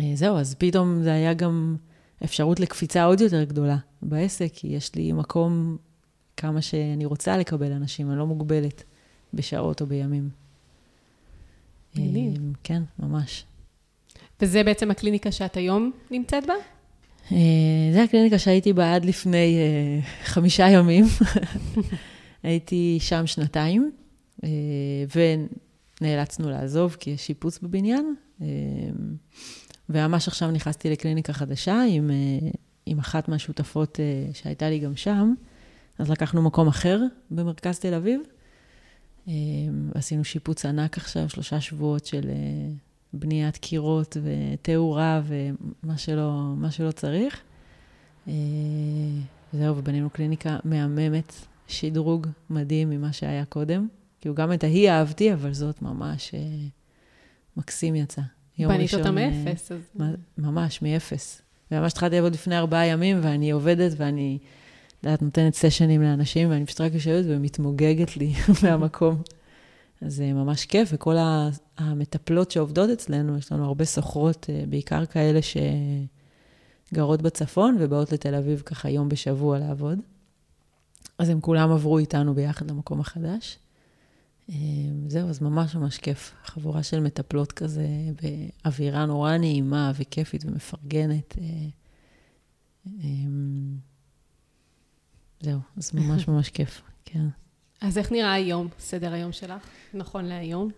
[0.00, 1.76] אה, זהו, אז פתאום זה היה גם
[2.24, 5.76] אפשרות לקפיצה עוד יותר גדולה בעסק, כי יש לי מקום
[6.36, 8.82] כמה שאני רוצה לקבל אנשים, אני לא מוגבלת
[9.34, 10.28] בשעות או בימים.
[11.96, 12.32] מדהים.
[12.32, 13.44] אה, כן, ממש.
[14.40, 16.54] וזה בעצם הקליניקה שאת היום נמצאת בה?
[17.92, 19.56] זה הקליניקה שהייתי בה עד לפני
[20.24, 21.04] חמישה ימים.
[22.44, 23.92] הייתי שם שנתיים,
[24.44, 24.48] אה,
[26.00, 28.14] ונאלצנו לעזוב כי יש שיפוץ בבניין.
[28.42, 28.46] אה,
[29.88, 32.48] וממש עכשיו נכנסתי לקליניקה חדשה עם, אה,
[32.86, 34.00] עם אחת מהשותפות
[34.32, 35.34] שהייתה לי גם שם.
[35.98, 38.20] אז לקחנו מקום אחר במרכז תל אביב.
[39.94, 42.30] עשינו שיפוץ ענק עכשיו, שלושה שבועות של
[43.12, 47.42] בניית קירות ותאורה ומה שלא, שלא צריך.
[49.52, 51.32] זהו, ובנינו קליניקה מהממת,
[51.68, 53.88] שדרוג מדהים ממה שהיה קודם.
[54.20, 56.40] כאילו, גם את ההיא אהבתי, אבל זאת ממש אה,
[57.56, 58.22] מקסים יצא.
[58.58, 59.72] בנית אותה אה, מאפס.
[59.72, 59.80] אז...
[60.38, 61.42] ממש, מאפס.
[61.70, 64.38] וממש התחלתי לעבוד לפני ארבעה ימים, ואני עובדת, ואני,
[65.06, 68.32] את נותנת סשנים לאנשים, ואני פשוט רק יושבת ומתמוגגת לי
[68.62, 69.22] מהמקום.
[70.00, 71.16] אז זה ממש כיף, וכל
[71.78, 75.40] המטפלות שעובדות אצלנו, יש לנו הרבה סוחרות, אה, בעיקר כאלה
[76.92, 79.98] שגרות בצפון ובאות לתל אביב ככה יום בשבוע לעבוד.
[81.18, 83.58] אז הם כולם עברו איתנו ביחד למקום החדש.
[84.50, 84.54] אה,
[85.08, 86.32] זהו, אז ממש ממש כיף.
[86.44, 87.86] חבורה של מטפלות כזה,
[88.22, 91.36] באווירה נורא נעימה וכיפית ומפרגנת.
[95.44, 97.26] זהו, אז ממש ממש כיף, כן.
[97.80, 100.70] אז איך נראה היום, סדר היום שלך, נכון להיום?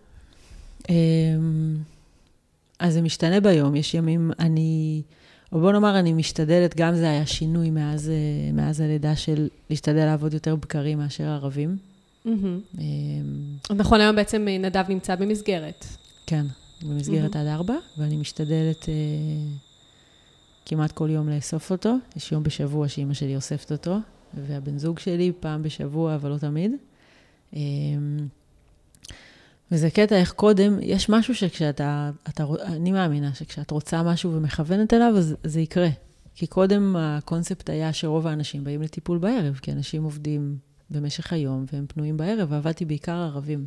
[0.89, 1.77] אמ,
[2.79, 5.01] אז זה משתנה ביום, יש ימים, אני,
[5.51, 10.05] או בוא נאמר, אני משתדלת, גם זה היה שינוי מאז, אה, מאז הלידה של להשתדל
[10.05, 11.77] לעבוד יותר בקרים מאשר ערבים.
[12.25, 12.59] אמ,
[13.75, 15.85] נכון, היום בעצם אה, נדב נמצא במסגרת.
[16.25, 16.45] כן,
[16.81, 18.93] במסגרת עד ארבע, ואני משתדלת אה,
[20.65, 21.95] כמעט כל יום לאסוף אותו.
[22.15, 23.97] יש יום בשבוע שאימא שלי אוספת אותו,
[24.33, 26.71] והבן זוג שלי פעם בשבוע, אבל לא תמיד.
[27.55, 27.59] אה,
[29.71, 35.13] וזה קטע איך קודם, יש משהו שכשאתה, אתה, אני מאמינה שכשאת רוצה משהו ומכוונת אליו,
[35.17, 35.89] אז זה יקרה.
[36.35, 40.57] כי קודם הקונספט היה שרוב האנשים באים לטיפול בערב, כי אנשים עובדים
[40.89, 43.65] במשך היום והם פנויים בערב, ועבדתי בעיקר ערבים.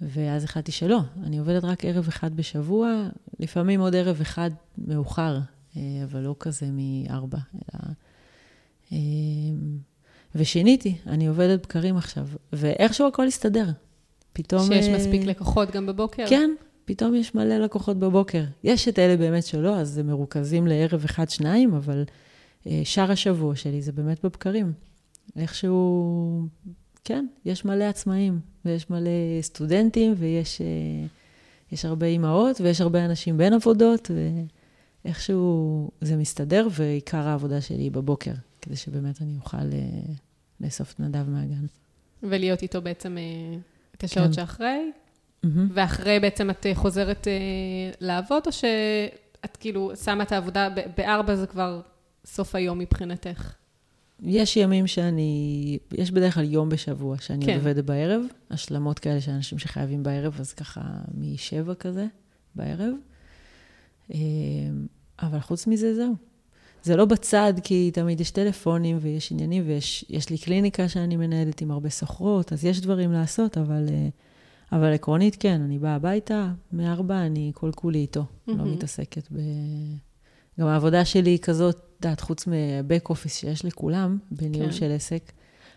[0.00, 3.08] ואז החלטתי שלא, אני עובדת רק ערב אחד בשבוע,
[3.40, 5.38] לפעמים עוד ערב אחד מאוחר,
[5.76, 7.80] אה, אבל לא כזה מארבע, אלא...
[8.94, 8.98] אה,
[10.34, 13.66] ושיניתי, אני עובדת בקרים עכשיו, ואיכשהו הכל הסתדר.
[14.32, 14.66] פתאום...
[14.66, 16.24] שיש אה, מספיק לקוחות גם בבוקר.
[16.28, 16.50] כן,
[16.84, 18.44] פתאום יש מלא לקוחות בבוקר.
[18.64, 22.04] יש את אלה באמת שלא, אז הם מרוכזים לערב אחד, שניים, אבל
[22.66, 24.72] אה, שאר השבוע שלי זה באמת בבקרים.
[25.36, 26.46] איכשהו,
[27.04, 30.66] כן, יש מלא עצמאים, ויש מלא סטודנטים, ויש אה,
[31.72, 34.10] יש הרבה אימהות, ויש הרבה אנשים בין עבודות,
[35.04, 38.32] ואיכשהו זה מסתדר, ועיקר העבודה שלי היא בבוקר,
[38.64, 40.12] כדי שבאמת אני אוכל אה,
[40.60, 41.66] לאסוף את נדב מהגן.
[42.22, 43.58] ולהיות איתו בעצם אה,
[43.96, 44.32] את השעות כן.
[44.32, 44.92] שאחרי,
[45.42, 45.68] מהמם.
[45.72, 47.26] ואחרי בעצם את אה, חוזרת
[48.00, 51.80] לעבוד, או שאת כאילו שמה את העבודה, ב- בארבע זה כבר
[52.24, 53.52] סוף היום מבחינתך?
[54.22, 57.54] יש ימים שאני, יש בדרך כלל יום בשבוע שאני כן.
[57.54, 60.80] עובדת בערב, השלמות כאלה של אנשים שחייבים בערב, אז ככה
[61.14, 62.06] משבע כזה
[62.54, 62.94] בערב.
[65.22, 66.14] אבל חוץ מזה, זהו.
[66.84, 71.60] זה לא בצד, כי תמיד יש טלפונים ויש עניינים, ויש יש לי קליניקה שאני מנהלת
[71.60, 74.08] עם הרבה סוחרות, אז יש דברים לעשות, אבל, אה,
[74.72, 78.72] אבל עקרונית, כן, אני באה הביתה, מארבע אני כל כולי איתו, לא מהמם.
[78.72, 79.38] מתעסקת ב...
[80.60, 84.72] גם העבודה שלי היא כזאת, את יודעת, חוץ מבק אופיס שיש לכולם, בניהול כן.
[84.72, 85.32] של עסק,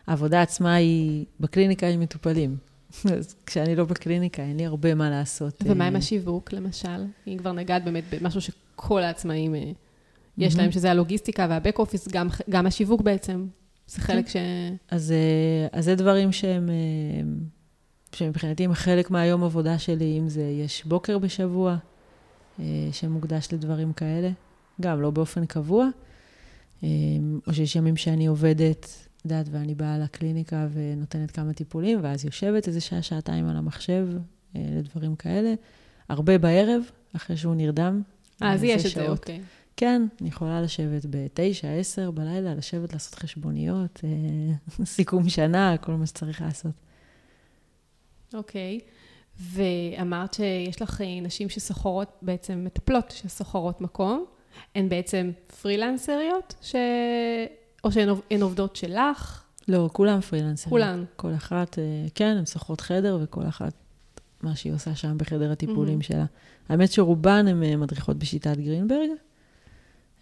[0.08, 2.58] העבודה עצמה היא בקליניקה עם מטופלים.
[3.18, 5.64] אז כשאני לא בקליניקה, אין לי הרבה מה לעשות.
[5.66, 7.06] ומה עם אה, השיווק, למשל?
[7.28, 9.72] אם כבר נגעת באמת במשהו שכל העצמאים אה,
[10.38, 10.56] יש.
[10.56, 13.48] להם, שזה הלוגיסטיקה והבק אופיס, גם, גם השיווק בעצם.
[13.88, 14.36] זה חלק ש...
[14.92, 16.76] אז, אה, אז זה דברים שהם, אה,
[18.16, 21.78] שמבחינתי הם חלק מהיום עבודה שלי, אם זה יש בוקר בשבוע,
[22.60, 24.30] אה, שמוקדש לדברים כאלה,
[24.82, 25.88] גם לא באופן קבוע,
[27.48, 32.68] או שיש ימים שאני עובדת, את יודעת, ואני באה לקליניקה ונותנת כמה טיפולים, ואז יושבת
[32.68, 34.08] איזה שעה, שעתיים על המחשב
[34.56, 35.54] לדברים כאלה.
[36.10, 36.82] הרבה בערב,
[37.16, 38.02] אחרי שהוא נרדם.
[38.42, 39.10] אז יש את זה.
[39.10, 39.42] אוקיי.
[39.78, 46.06] כן, אני יכולה לשבת בתשע, עשר בלילה, לשבת לעשות חשבוניות, אה, סיכום שנה, כל מה
[46.06, 46.72] שצריך לעשות.
[48.34, 48.80] אוקיי.
[49.40, 54.26] ואמרת שיש לך אה, נשים שסוחרות, בעצם מטפלות שסוחרות מקום.
[54.76, 56.76] הן בעצם פרילנסריות, ש...
[57.84, 59.44] או שהן עוב- הן עובדות שלך?
[59.68, 60.70] לא, כולם פרילנסרים.
[60.70, 61.04] כולן.
[61.16, 61.84] כל אחת, אה,
[62.16, 63.74] כן, הן שוכרות חדר, וכל אחת,
[64.42, 66.02] מה שהיא עושה שם בחדר הטיפולים מהמם.
[66.02, 66.26] שלה.
[66.70, 69.10] האמת שרובן הן מדריכות בשיטת גרינברג.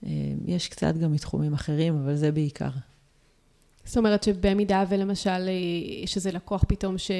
[0.06, 0.12] אה,
[0.46, 2.70] יש קצת גם מתחומים אחרים, אבל זה בעיקר.
[3.86, 7.12] זאת אומרת שבמידה ולמשל, אה, שזה לקוח פתאום ש...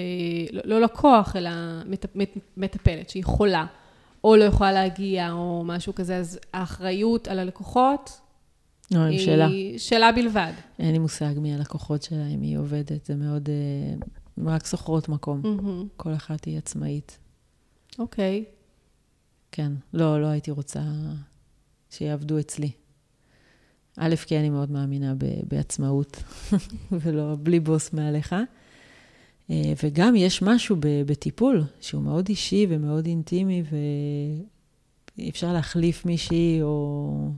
[0.52, 1.50] לא, לא לקוח, אלא
[1.86, 2.06] מט...
[2.16, 2.38] מט...
[2.58, 3.66] מטפלת שהיא חולה,
[4.24, 8.20] או לא יכולה להגיע, או משהו כזה, אז האחריות על הלקוחות
[8.92, 9.48] לא, שלה.
[9.48, 10.52] היא שלה בלבד.
[10.80, 13.50] אין לי מושג מי הלקוחות שלה, מי היא עובדת, זה מאוד...
[13.50, 14.08] אה,
[14.46, 15.42] רק שוכרות מקום.
[15.44, 15.88] מהמם.
[15.98, 17.18] כל אחת היא עצמאית.
[18.00, 18.44] אוקיי.
[19.52, 19.72] כן.
[19.94, 20.82] לא, לא הייתי רוצה
[21.98, 22.72] שיעבדו אצלי.
[23.98, 26.24] א', כי אני מאוד מאמינה ב- בעצמאות,
[27.02, 28.36] ולא בלי בוס מעליך.
[29.50, 33.64] אה, וגם יש משהו ב- בטיפול שהוא מאוד אישי ומאוד אינטימי,
[35.18, 37.30] ואי אפשר להחליף מישהי, או...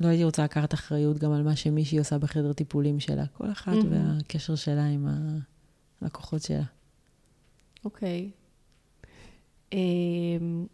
[0.00, 3.26] לא הייתי רוצה לקחת אחריות גם על מה שמישהי עושה בחדר טיפולים שלה.
[3.26, 4.16] כל אחת מהמם.
[4.16, 5.08] והקשר שלה עם
[6.02, 6.62] הלקוחות שלה.
[7.84, 8.30] אוקיי.
[9.72, 10.66] אמ,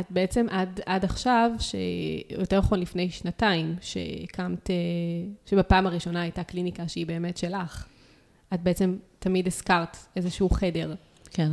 [0.00, 4.74] את בעצם עד, עד עכשיו, שיותר נכון לפני שנתיים, שהקמת, אה,
[5.46, 7.86] שבפעם הראשונה הייתה קליניקה שהיא באמת שלך,
[8.54, 10.94] את בעצם תמיד הזכרת איזשהו חדר.
[11.30, 11.50] כן.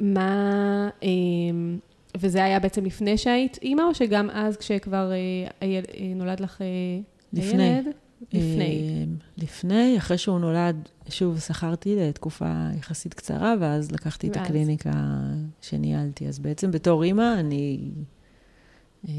[0.00, 1.78] מה, אמ,
[2.16, 5.80] וזה היה בעצם לפני שהיית אימא, או שגם אז כשכבר אה, אה,
[6.14, 6.66] נולד לך אה,
[7.32, 7.62] לפני.
[7.62, 7.86] הילד?
[8.32, 8.90] לפני.
[8.98, 9.04] אה,
[9.38, 14.46] לפני, אחרי שהוא נולד, שוב, שכרתי לתקופה יחסית קצרה, ואז לקחתי את ואז.
[14.46, 14.92] הקליניקה
[15.62, 16.28] שניהלתי.
[16.28, 17.90] אז בעצם בתור אימא, אני...
[19.08, 19.12] אה,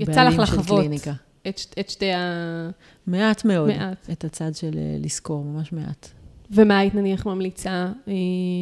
[0.00, 1.12] יצא לך לחוות קליניקה.
[1.48, 2.70] את, ש- את שתי ה...
[3.06, 3.68] מעט מאוד.
[3.68, 4.10] מעט.
[4.12, 6.08] את הצד של אה, לזכור, ממש מעט.
[6.50, 8.12] ומה היית נניח ממליצה, אה,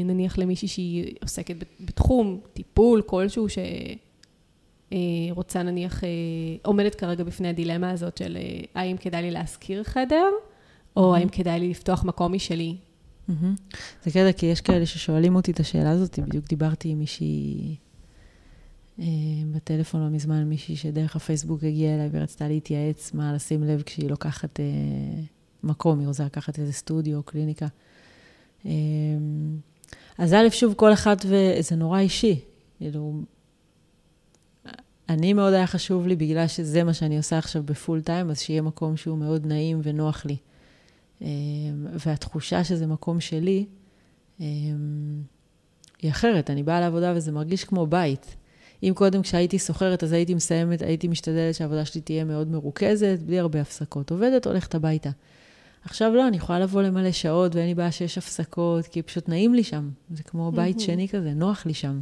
[0.05, 3.47] נניח למישהי שהיא עוסקת בתחום, טיפול כלשהו,
[5.33, 6.09] שרוצה נניח, אה,
[6.65, 8.39] עומדת כרגע בפני הדילמה הזאת של
[8.75, 10.27] האם כדאי לי להשכיר חדר,
[11.01, 12.77] או האם כדאי לי לפתוח מקום משלי.
[14.05, 17.77] זה קטע, כי יש כאלה ששואלים אותי את השאלה הזאת, בדיוק דיברתי עם מישהי
[18.99, 19.05] אה,
[19.53, 24.61] בטלפון לא מזמן, מישהי שדרך הפייסבוק הגיעה אליי ורצתה להתייעץ מה לשים לב כשהיא לוקחת
[25.63, 27.67] מקום, היא רוצה לקחת איזה סטודיו או קליניקה.
[28.65, 28.71] אמ,
[30.19, 32.41] אז א', שוב, כל אחת, וזה נורא אישי.
[32.79, 33.23] כאילו,
[35.09, 38.63] אני מאוד היה חשוב לי, בגלל שזה מה שאני עושה עכשיו בפול טיים, אז שיהיה
[38.63, 40.37] מקום שהוא מאוד נעים ונוח לי.
[41.23, 41.27] אמ,
[42.07, 43.67] והתחושה שזה מקום שלי,
[44.41, 45.23] אמ,
[46.03, 46.51] היא אחרת.
[46.51, 48.37] אני באה לעבודה וזה מרגיש כמו בית.
[48.83, 53.39] אם קודם כשהייתי סוחרת, אז הייתי מסיימת, הייתי משתדלת שהעבודה שלי תהיה מאוד מרוכזת, בלי
[53.39, 54.11] הרבה הפסקות.
[54.11, 55.11] עובדת, הולכת הביתה.
[55.85, 59.55] עכשיו לא, אני יכולה לבוא למלא שעות ואין לי בעיה שיש הפסקות, כי פשוט נעים
[59.55, 59.91] לי שם.
[60.11, 62.01] זה כמו בית שני כזה, נוח לי שם.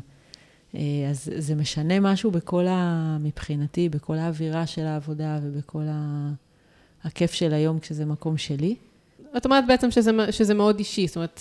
[0.75, 3.17] אה, אז זה משנה משהו בכל ה...
[3.21, 6.31] מבחינתי, בכל האווירה של העבודה ובכל ה...
[7.05, 8.77] הכיף של היום כשזה מקום שלי.
[9.37, 11.41] את אומרת בעצם שזה, שזה מאוד אישי, זאת אומרת...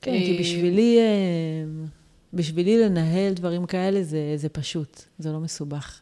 [0.00, 1.86] כן, כי אה, בשבילי, אה,
[2.32, 6.00] בשבילי לנהל דברים כאלה זה, זה פשוט, זה לא מסובך.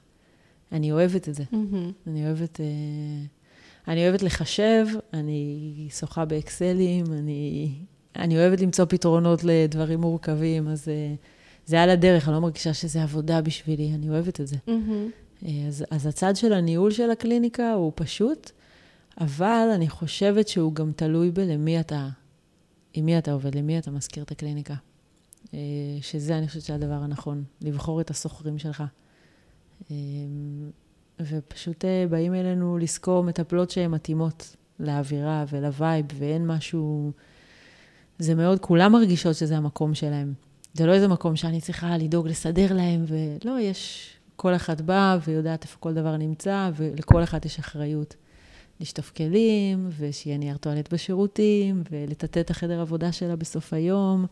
[0.73, 1.43] אני אוהבת את זה.
[1.53, 2.07] Mm-hmm.
[2.07, 2.61] אני אוהבת...
[3.89, 7.73] אני אוהבת לחשב, אני שוחה באקסלים, אני,
[8.17, 11.15] אני אוהבת למצוא פתרונות לדברים מורכבים, אז אה,
[11.67, 14.57] זה על הדרך, אני לא מרגישה שזה עבודה בשבילי, אני אוהבת את זה.
[14.69, 15.47] Mm-hmm.
[15.69, 18.51] אז, אז הצד של הניהול של הקליניקה הוא פשוט,
[19.21, 22.09] אבל אני חושבת שהוא גם תלוי בלמי אתה,
[22.95, 24.75] עם מי אתה עובד, למי אתה מזכיר את הקליניקה.
[25.55, 25.59] אה,
[26.01, 28.83] שזה, אני חושבת, זה הדבר הנכון, לבחור את הסוחרים שלך.
[31.21, 37.13] ופשוט אה, באים אלינו לשכור מטפלות שהן מתאימות לאווירה ולווייב, ואין משהו...
[38.19, 40.35] זה מאוד, כולם מרגישות שזה המקום שלהם.
[40.75, 44.13] זה לא איזה מקום שאני צריכה לדאוג לסדר להם, ולא, יש...
[44.37, 48.17] כל אחת באה ויודעת איפה כל דבר נמצא, ולכל אחת יש אחריות.
[48.81, 54.27] לשטוף כלים, ושיהיה נייר טואלט בשירותים, ולטאטא את החדר עבודה שלה בסוף היום,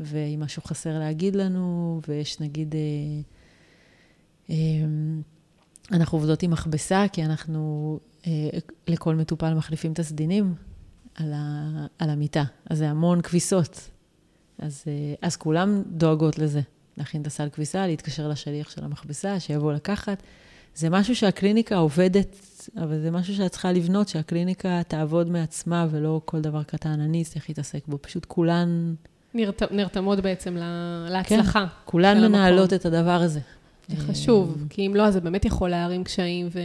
[0.00, 2.74] ואם משהו חסר להגיד לנו, ויש נגיד...
[2.74, 3.20] אה,
[4.50, 4.56] אה,
[5.92, 8.32] אנחנו עובדות עם מכבסה, כי אנחנו אה,
[8.88, 10.54] לכל מטופל מחליפים את הסדינים
[11.14, 12.44] על, ה, על המיטה.
[12.70, 13.90] אז זה המון כביסות.
[14.58, 16.60] אז, אה, אז כולם דואגות לזה,
[16.96, 20.22] להכין את הסל כביסה, להתקשר לשליח של המכבסה, שיבוא לקחת.
[20.78, 22.36] זה משהו שהקליניקה עובדת,
[22.76, 27.48] אבל זה משהו שאת צריכה לבנות, שהקליניקה תעבוד מעצמה, ולא כל דבר קטן אני אצטרך
[27.48, 27.98] להתעסק בו.
[28.00, 28.94] פשוט כולן...
[29.34, 30.56] נרת, נרתמות בעצם
[31.08, 31.60] להצלחה.
[31.60, 33.40] כן, כולן מנהלות את הדבר הזה.
[33.88, 36.60] זה חשוב, אה, כי אם לא, אז זה באמת יכול להרים קשיים ו...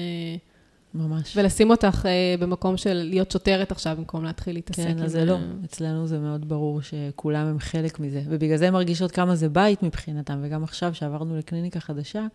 [0.93, 1.37] ממש.
[1.37, 4.97] ולשים אותך uh, במקום של להיות שוטרת עכשיו, במקום להתחיל להתעסק כן, עם...
[4.97, 5.37] כן, אז זה לא.
[5.65, 8.21] אצלנו זה מאוד ברור שכולם הם חלק מזה.
[8.25, 12.25] ובגלל זה הן מרגישות כמה זה בית מבחינתם, וגם עכשיו, שעברנו לקליניקה חדשה,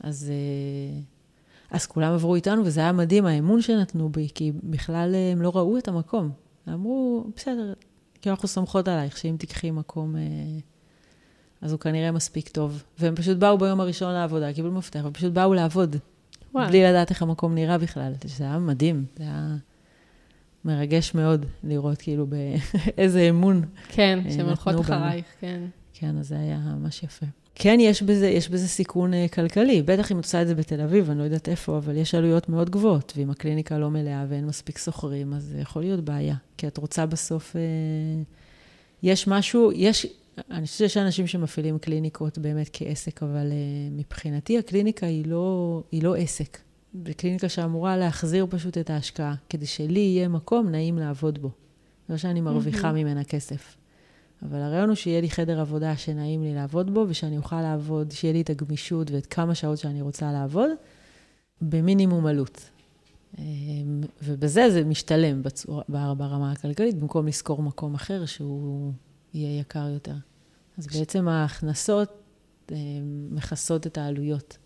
[0.00, 5.42] אז, uh, אז כולם עברו איתנו, וזה היה מדהים, האמון שנתנו בי, כי בכלל הם
[5.42, 6.30] לא ראו את המקום.
[6.68, 7.72] אמרו, בסדר,
[8.20, 10.14] כי אנחנו סומכות עלייך, שאם תיקחי מקום...
[10.14, 10.18] Uh,
[11.60, 12.82] אז הוא כנראה מספיק טוב.
[12.98, 15.96] והם פשוט באו ביום הראשון לעבודה, קיבלו מפתח, הם פשוט באו לעבוד.
[16.54, 16.68] וואו.
[16.68, 18.12] בלי לדעת איך המקום נראה בכלל.
[18.24, 19.56] זה היה מדהים, זה היה
[20.64, 23.64] מרגש מאוד לראות כאילו באיזה אמון.
[23.88, 25.62] כן, שהן הולכות אחרייך, כן.
[25.92, 27.26] כן, אז זה היה ממש יפה.
[27.60, 29.82] כן, יש בזה, יש בזה סיכון uh, כלכלי.
[29.82, 32.48] בטח אם את עושה את זה בתל אביב, אני לא יודעת איפה, אבל יש עלויות
[32.48, 36.34] מאוד גבוהות, ואם הקליניקה לא מלאה ואין מספיק סוחרים, אז זה יכול להיות בעיה.
[36.56, 37.56] כי את רוצה בסוף...
[37.56, 37.58] Uh,
[39.02, 40.06] יש משהו, יש,
[40.50, 46.02] אני חושבת שיש אנשים שמפעילים קליניקות באמת כעסק, אבל uh, מבחינתי הקליניקה היא לא, היא
[46.02, 46.58] לא עסק.
[47.06, 51.50] זו קליניקה שאמורה להחזיר פשוט את ההשקעה, כדי שלי יהיה מקום נעים לעבוד בו.
[52.08, 52.92] לא שאני מרוויחה mm-hmm.
[52.92, 53.76] ממנה כסף.
[54.42, 58.32] אבל הרעיון הוא שיהיה לי חדר עבודה שנעים לי לעבוד בו, ושאני אוכל לעבוד, שיהיה
[58.32, 60.70] לי את הגמישות ואת כמה שעות שאני רוצה לעבוד,
[61.62, 62.70] במינימום עלות.
[63.38, 68.92] אמ, ובזה זה משתלם בצורה, ברמה הכלכלית, במקום לשכור מקום אחר שהוא
[69.34, 70.14] יהיה יקר יותר.
[70.78, 72.08] אז בעצם ההכנסות
[72.72, 72.76] אה,
[73.30, 74.58] מכסות את העלויות.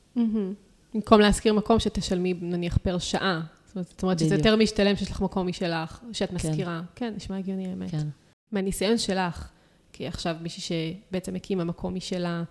[0.95, 3.41] במקום להשכיר מקום שתשלמי נניח פר שעה.
[3.75, 6.35] זאת אומרת שזה יותר משתלם שיש לך מקום משלך, שאת כן.
[6.35, 6.83] משכירה.
[6.95, 7.91] כן, נשמע הגיוני האמת.
[7.91, 8.09] כן.
[8.53, 9.51] מהניסיון שלך,
[9.93, 10.63] כי עכשיו מישהי
[11.11, 12.43] שבעצם הקימה מקום משלה,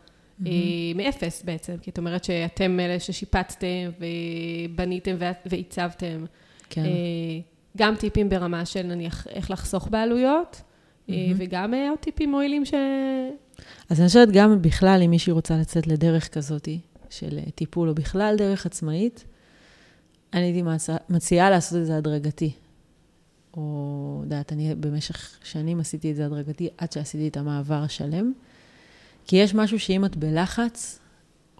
[0.41, 0.47] mm-hmm.
[0.95, 3.67] מאפס בעצם, כי את אומרת שאתם אלה ששיפצתם
[3.99, 5.15] ובניתם
[5.45, 6.25] ועיצבתם.
[6.69, 6.85] כן.
[6.85, 6.89] אה,
[7.77, 11.13] גם טיפים ברמה של נניח איך לחסוך בעלויות, mm-hmm.
[11.37, 12.73] וגם עוד טיפים מועילים ש...
[13.89, 16.67] אז אני חושבת גם בכלל, אם מישהי רוצה לצאת לדרך כזאת
[17.09, 19.25] של אה, טיפול, או בכלל דרך עצמאית,
[20.33, 20.89] אני הייתי מצ...
[21.09, 22.51] מציעה לעשות את זה הדרגתי.
[23.57, 28.33] או, יודעת, אני במשך שנים עשיתי את זה הדרגתי, עד שעשיתי את המעבר השלם.
[29.25, 30.99] כי יש משהו שאם את בלחץ,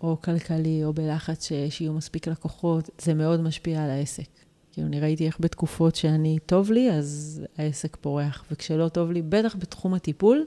[0.02, 4.28] או כלכלי, או בלחץ שיהיו מספיק לקוחות, זה מאוד משפיע על העסק.
[4.72, 9.56] כאילו, אני ראיתי איך בתקופות שאני טוב לי, אז העסק פורח, וכשלא טוב לי, בטח
[9.56, 10.46] בתחום הטיפול,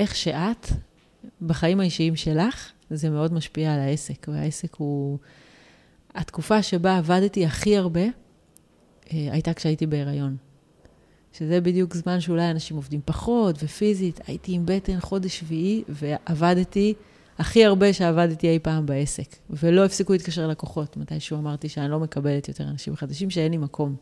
[0.00, 0.66] איך שאת,
[1.42, 5.18] בחיים האישיים שלך, זה מאוד משפיע על העסק, והעסק הוא...
[6.14, 8.04] התקופה שבה עבדתי הכי הרבה,
[9.10, 10.36] הייתה כשהייתי בהיריון.
[11.32, 14.20] שזה בדיוק זמן שאולי אנשים עובדים פחות, ופיזית.
[14.26, 16.94] הייתי עם בטן חודש שביעי, ועבדתי
[17.38, 19.36] הכי הרבה שעבדתי אי פעם בעסק.
[19.50, 23.96] ולא הפסיקו להתקשר לקוחות, מתישהו אמרתי שאני לא מקבלת יותר אנשים חדשים, שאין לי מקום.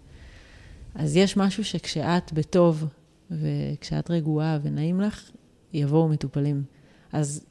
[0.94, 2.86] אז יש משהו שכשאת בטוב,
[3.30, 5.30] וכשאת רגועה ונעים לך,
[5.72, 6.64] יבואו מטופלים.
[7.12, 7.44] אז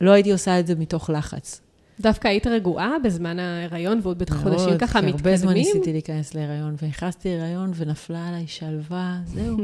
[0.00, 1.60] לא הייתי עושה את זה מתוך לחץ.
[2.00, 5.14] דווקא היית רגועה בזמן ההיריון, ועוד בחודשים ככה מתקדמים?
[5.14, 9.56] הרבה זמן ניסיתי להיכנס להיריון, ונכנסתי להיריון ונפלה עליי שלווה, זהו.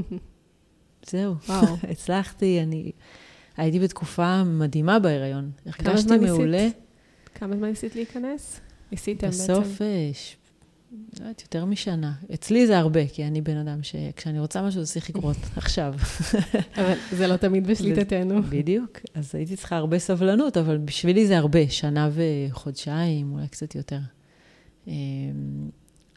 [1.10, 1.76] זהו, וואו.
[1.90, 2.92] הצלחתי, אני...
[3.56, 5.50] הייתי בתקופה מדהימה בהיריון.
[5.66, 6.68] הרגשתי מעולה.
[7.34, 8.60] כמה זמן ניסית להיכנס?
[8.92, 9.52] ניסיתם בעצם?
[9.52, 9.80] בסוף
[11.20, 12.12] לא יודעת, יותר משנה.
[12.34, 15.94] אצלי זה הרבה, כי אני בן אדם שכשאני רוצה משהו, זה צריך לקרות עכשיו.
[16.76, 18.42] אבל זה לא תמיד בשליטתנו.
[18.50, 18.98] בדיוק.
[19.14, 23.98] אז הייתי צריכה הרבה סבלנות, אבל בשבילי זה הרבה, שנה וחודשיים, אולי קצת יותר.
[24.86, 24.92] אמ,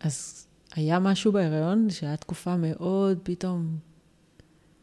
[0.02, 3.78] אז היה משהו בהיריון שהיה תקופה מאוד פתאום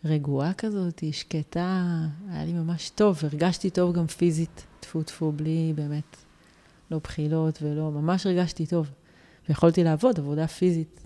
[0.04, 6.16] רגועה כזאת, שקטה, היה לי ממש טוב, הרגשתי טוב גם פיזית, טפו טפו, בלי באמת,
[6.90, 8.90] לא בחילות ולא, ממש הרגשתי טוב.
[9.48, 11.00] ויכולתי לעבוד עבודה פיזית.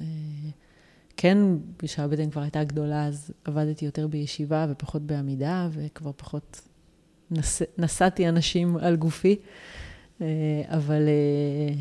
[0.00, 0.06] אה,
[1.16, 1.38] כן,
[1.78, 6.60] כשהבטן כבר הייתה גדולה, אז עבדתי יותר בישיבה ופחות בעמידה, וכבר פחות
[7.30, 7.62] נס...
[7.78, 9.36] נשאתי אנשים על גופי.
[10.20, 10.26] אה,
[10.68, 11.74] אבל, אה,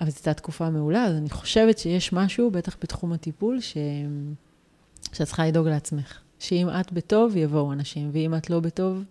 [0.00, 3.76] אבל זו הייתה תקופה מעולה, אז אני חושבת שיש משהו, בטח בתחום הטיפול, ש...
[5.12, 6.20] שאת צריכה לדאוג לעצמך.
[6.38, 9.02] שאם את בטוב, יבואו אנשים, ואם את לא בטוב,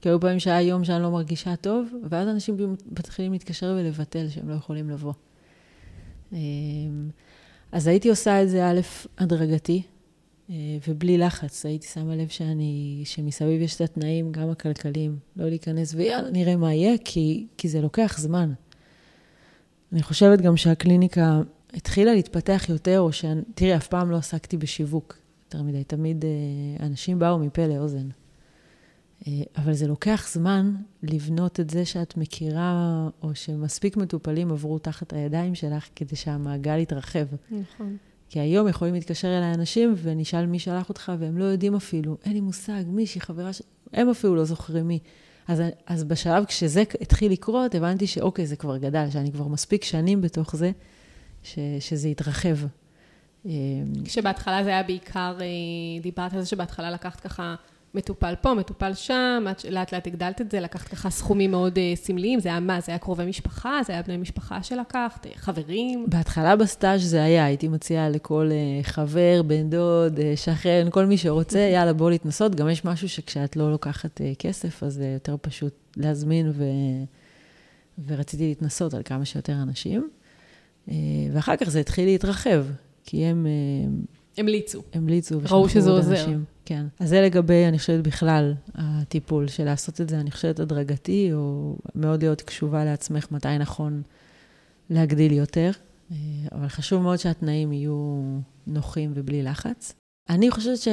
[0.00, 4.48] כי היו פעמים שהיה יום שאני לא מרגישה טוב, ואז אנשים מתחילים להתקשר ולבטל שהם
[4.48, 5.12] לא יכולים לבוא.
[6.32, 7.10] אמ,
[7.72, 8.80] אז הייתי עושה את זה, א',
[9.18, 9.82] הדרגתי,
[10.50, 10.54] אה,
[10.88, 11.66] ובלי לחץ.
[11.66, 16.74] הייתי שמה לב שאני, שמסביב יש את התנאים, גם הכלכליים, לא להיכנס ויאללה, נראה מה
[16.74, 18.52] יהיה, כי, כי זה לוקח זמן.
[19.92, 21.40] אני חושבת גם שהקליניקה
[21.74, 23.24] התחילה להתפתח יותר, או ש...
[23.54, 25.84] תראי, אף פעם לא עסקתי בשיווק יותר מדי.
[25.84, 28.08] תמיד אה, אנשים באו מפה לאוזן.
[29.26, 35.12] אה, אבל זה לוקח זמן לבנות את זה שאת מכירה, או שמספיק מטופלים עברו תחת
[35.12, 37.26] הידיים שלך כדי שהמעגל יתרחב.
[37.50, 37.96] נכון.
[38.28, 42.32] כי היום יכולים להתקשר אליי אנשים ונשאל מי שלח אותך, והם לא יודעים אפילו, אין
[42.32, 43.62] לי מושג, מישהי, חברה ש...
[43.92, 44.98] הם אפילו לא זוכרים מי.
[45.48, 50.20] אז, אז בשלב כשזה התחיל לקרות, הבנתי שאוקיי, זה כבר גדל, שאני כבר מספיק שנים
[50.20, 50.70] בתוך זה,
[51.42, 52.56] ש, שזה יתרחב.
[53.46, 53.52] אה,
[54.04, 55.46] כשבהתחלה זה היה בעיקר, אה,
[56.02, 57.54] דיברת על זה שבהתחלה לקחת ככה
[57.94, 62.40] מטופל פה, מטופל שם, לאט לאט הגדלת את זה, לקחת ככה סכומים מאוד uh, סמליים,
[62.40, 62.80] זה היה מה?
[62.80, 63.80] זה היה קרובי משפחה?
[63.86, 65.26] זה היה בני משפחה שלקחת?
[65.26, 66.06] אה, חברים?
[66.08, 71.18] בהתחלה בסטאז' זה היה, הייתי מציעה לכל uh, חבר, בן דוד, uh, שכן, כל מי
[71.18, 72.54] שרוצה, יאללה, בוא להתנסות.
[72.54, 76.64] גם יש משהו שכשאת לא לוקחת uh, כסף, אז זה יותר פשוט להזמין, ו...
[78.06, 80.08] ורציתי להתנסות על כמה שיותר אנשים.
[80.88, 80.92] Uh,
[81.32, 82.64] ואחר כך זה התחיל להתרחב,
[83.04, 83.46] כי הם...
[83.46, 84.82] Uh, המליצו.
[84.92, 85.40] המליצו.
[85.50, 86.20] ראו שזה עוזר.
[86.20, 86.44] אנשים.
[86.64, 86.86] כן.
[86.98, 91.76] אז זה לגבי, אני חושבת, בכלל, הטיפול, של לעשות את זה, אני חושבת, הדרגתי, או
[91.94, 94.02] מאוד להיות קשובה לעצמך מתי נכון
[94.90, 95.70] להגדיל יותר.
[96.10, 96.16] אה,
[96.52, 98.22] אבל חשוב מאוד שהתנאים יהיו
[98.66, 99.94] נוחים ובלי לחץ.
[100.28, 100.88] אני חושבת ש...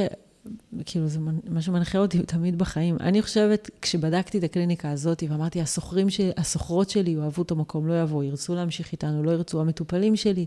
[0.86, 1.20] כאילו, זה
[1.50, 2.98] מה שמנחה אותי תמיד בחיים.
[3.00, 6.22] אני חושבת, כשבדקתי את הקליניקה הזאת, ואמרתי, הסוחרים ש...
[6.38, 10.46] הסוחרות שלי יאהבו את המקום, לא יבואו, ירצו להמשיך איתנו, לא ירצו, המטופלים שלי,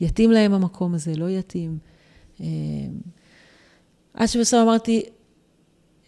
[0.00, 1.78] יתאים להם המקום הזה, לא יתאים.
[2.40, 2.46] אה,
[4.14, 5.02] עד שבסוף אמרתי,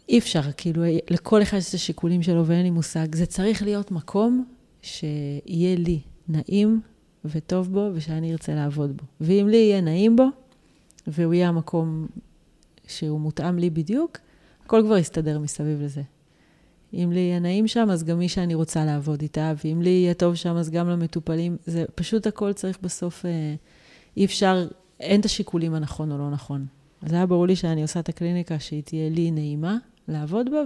[0.09, 3.15] אי אפשר, כאילו, לכל אחד יש את השיקולים שלו ואין לי מושג.
[3.15, 4.45] זה צריך להיות מקום
[4.83, 6.81] שיהיה לי נעים
[7.25, 9.05] וטוב בו ושאני ארצה לעבוד בו.
[9.21, 10.25] ואם לי יהיה נעים בו,
[11.07, 12.07] והוא יהיה המקום
[12.87, 14.19] שהוא מותאם לי בדיוק,
[14.65, 16.03] הכל כבר יסתדר מסביב לזה.
[16.95, 20.15] אם לי יהיה נעים שם, אז גם מי שאני רוצה לעבוד איתה, ואם לי יהיה
[20.15, 21.57] טוב שם, אז גם למטופלים.
[21.67, 23.55] זה פשוט הכל צריך בסוף, אה,
[24.17, 24.67] אי אפשר,
[25.03, 26.67] אין את השיקולים הנכון או לא נכון.
[27.03, 29.77] אז היה ברור לי שאני עושה את הקליניקה שהיא תהיה לי נעימה
[30.09, 30.59] לעבוד בה,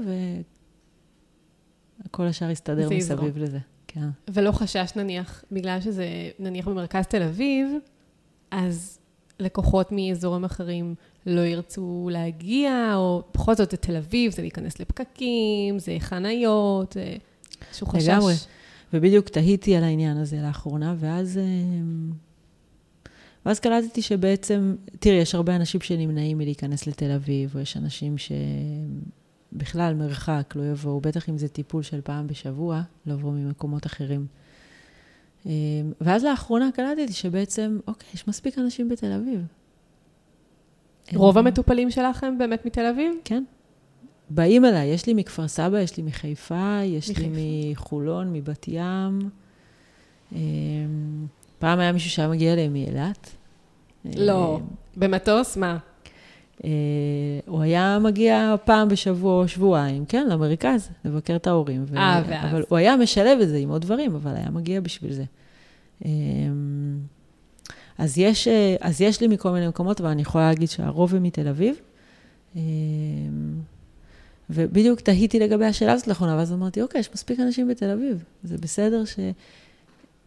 [2.07, 3.59] וכל השאר יסתדר מסביב לזה.
[3.87, 4.09] כן.
[4.28, 6.07] ולא חשש נניח, בגלל שזה
[6.39, 7.68] נניח במרכז תל אביב,
[8.51, 8.99] אז
[9.41, 10.95] לקוחות מאזורים אחרים
[11.26, 17.16] לא ירצו להגיע, או בכל זאת זה תל אביב, זה להיכנס לפקקים, זה חניות, זה
[17.68, 18.09] איזשהו חשש.
[18.09, 18.34] לגמרי.
[18.93, 21.41] ובדיוק תהיתי על העניין הזה לאחרונה, ואז...
[23.47, 28.14] ואז קלטתי שבעצם, תראי, יש הרבה אנשים שנמנעים מלהיכנס לתל אביב, או יש אנשים
[29.53, 34.26] שבכלל מרחק לא יבואו, בטח אם זה טיפול של פעם בשבוע, לבוא ממקומות אחרים.
[35.47, 35.51] אמ,
[36.01, 39.40] ואז לאחרונה קלטתי שבעצם, אוקיי, יש מספיק אנשים בתל אביב.
[41.14, 43.12] רוב המטופלים שלך הם באמת מתל אביב?
[43.24, 43.44] כן.
[44.30, 47.28] באים אליי, יש לי מכפר סבא, יש לי מחיפה, יש מחיפה.
[47.28, 49.18] לי מחולון, מבת ים.
[51.59, 53.31] פעם היה מישהו שהיה מגיע אליהם מאילת.
[54.05, 54.57] לא.
[54.61, 55.57] אמ, במטוס?
[55.57, 55.79] מה?
[56.65, 56.71] אה,
[57.47, 61.85] הוא היה מגיע פעם בשבוע או שבועיים, כן, למרכז, לבקר את ההורים.
[61.97, 62.31] אה, ו...
[62.31, 62.51] ואז.
[62.51, 65.25] אבל הוא היה משלב את זה עם עוד דברים, אבל היה מגיע בשביל זה.
[66.05, 66.11] אמ,
[67.99, 71.23] אז יש, אה, אז יש לי מכל מיני מקומות, אבל אני יכולה להגיד שהרוב הם
[71.23, 71.77] מתל אביב.
[74.51, 78.25] ובדיוק תהיתי לגבי השאלה הזאת לאחרונה, ואז אמרתי, אוקיי, יש מספיק אנשים בתל אביב.
[78.43, 79.03] זה בסדר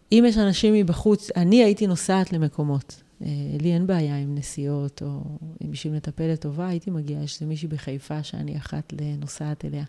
[0.10, 3.04] שאם יש אנשים מבחוץ, אני הייתי נוסעת למקומות.
[3.22, 3.28] אה,
[3.62, 5.22] לי אין בעיה עם נסיעות, או
[5.64, 9.84] אם בשביל מטפלת טובה, הייתי מגיעה, יש מישהי בחיפה שאני אחת לנוסעת אליה,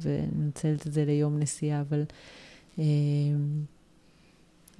[0.00, 2.04] ומנצלת את זה ליום נסיעה, אבל...
[2.78, 2.84] אה,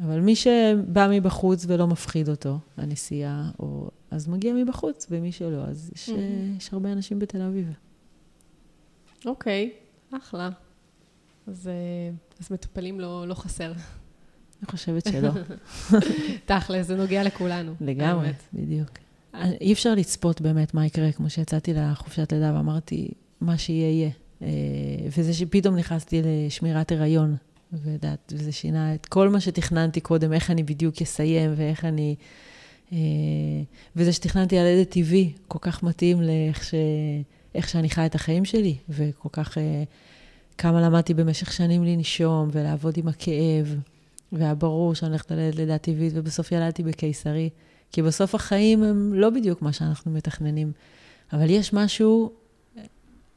[0.05, 5.91] אבל מי שבא מבחוץ ולא מפחיד אותו, הנסיעה, או, אז מגיע מבחוץ, ומי שלא, אז
[5.95, 6.59] יש, mm-hmm.
[6.59, 7.73] יש הרבה אנשים בתל אביב.
[9.27, 9.73] אוקיי,
[10.11, 10.51] אחלה.
[11.47, 11.71] אז,
[12.41, 13.73] אז מטופלים לא, לא חסר.
[14.63, 15.31] אני חושבת שלא.
[16.47, 17.75] תכל'ס, זה נוגע לכולנו.
[17.81, 18.43] לגמרי, באמת.
[18.55, 18.91] בדיוק.
[19.61, 23.09] אי אפשר לצפות באמת מה יקרה, כמו שיצאתי לחופשת לידה ואמרתי,
[23.41, 24.11] מה שיהיה יהיה.
[24.43, 24.49] אה,
[25.19, 27.37] וזה שפתאום נכנסתי לשמירת הריון,
[27.73, 32.15] ויודעת, וזה שינה את כל מה שתכננתי קודם, איך אני בדיוק אסיים ואיך אני...
[32.93, 32.99] אה,
[33.97, 36.75] וזה שתכננתי על ללדת טבעי, כל כך מתאים לאיך ש...
[37.55, 39.83] איך שאני חיה את החיים שלי, וכל כך, אה,
[40.59, 43.77] כמה למדתי במשך שנים לנשום ולעבוד עם הכאב,
[44.33, 47.51] והיה ברור שאני הולכת ללדת לידה טבעית, ובסוף ילדתי בקיסרי,
[47.93, 50.73] כי בסוף החיים הם לא בדיוק מה שאנחנו מתכננים.
[51.33, 52.33] אבל יש משהו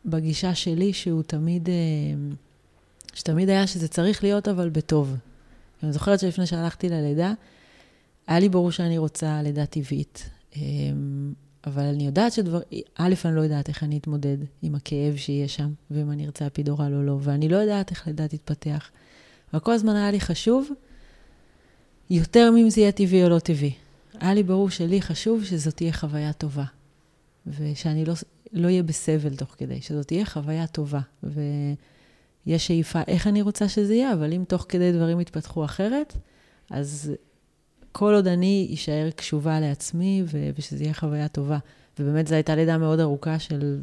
[0.05, 1.73] בגישה שלי שהוא תמיד, אה,
[3.13, 5.15] שתמיד היה שזה צריך להיות, אבל בטוב.
[5.83, 7.33] אני זוכרת שלפני שהלכתי ללידה,
[8.27, 10.29] היה לי ברור שאני רוצה לידה טבעית.
[11.67, 12.59] אבל אני יודעת שדבר...
[12.95, 16.93] א', אני לא יודעת איך אני אתמודד עם הכאב שיהיה שם, ואם אני ארצה אפידורל
[16.95, 18.89] או לא, ואני לא יודעת איך לידה תתפתח.
[19.53, 20.69] אבל כל הזמן היה לי חשוב,
[22.09, 23.73] יותר מאם זה יהיה טבעי או לא טבעי.
[24.19, 26.63] היה לי ברור שלי חשוב שזאת תהיה חוויה טובה,
[27.47, 28.13] ושאני לא,
[28.53, 30.99] לא אהיה בסבל תוך כדי, שזאת תהיה חוויה טובה.
[31.23, 36.17] ויש שאיפה איך אני רוצה שזה יהיה, אבל אם תוך כדי דברים יתפתחו אחרת,
[36.69, 37.11] אז
[37.91, 41.57] כל עוד אני אשאר קשובה לעצמי ו- ושזו יהיה חוויה טובה.
[41.99, 43.79] ובאמת זו הייתה לידה מאוד ארוכה של,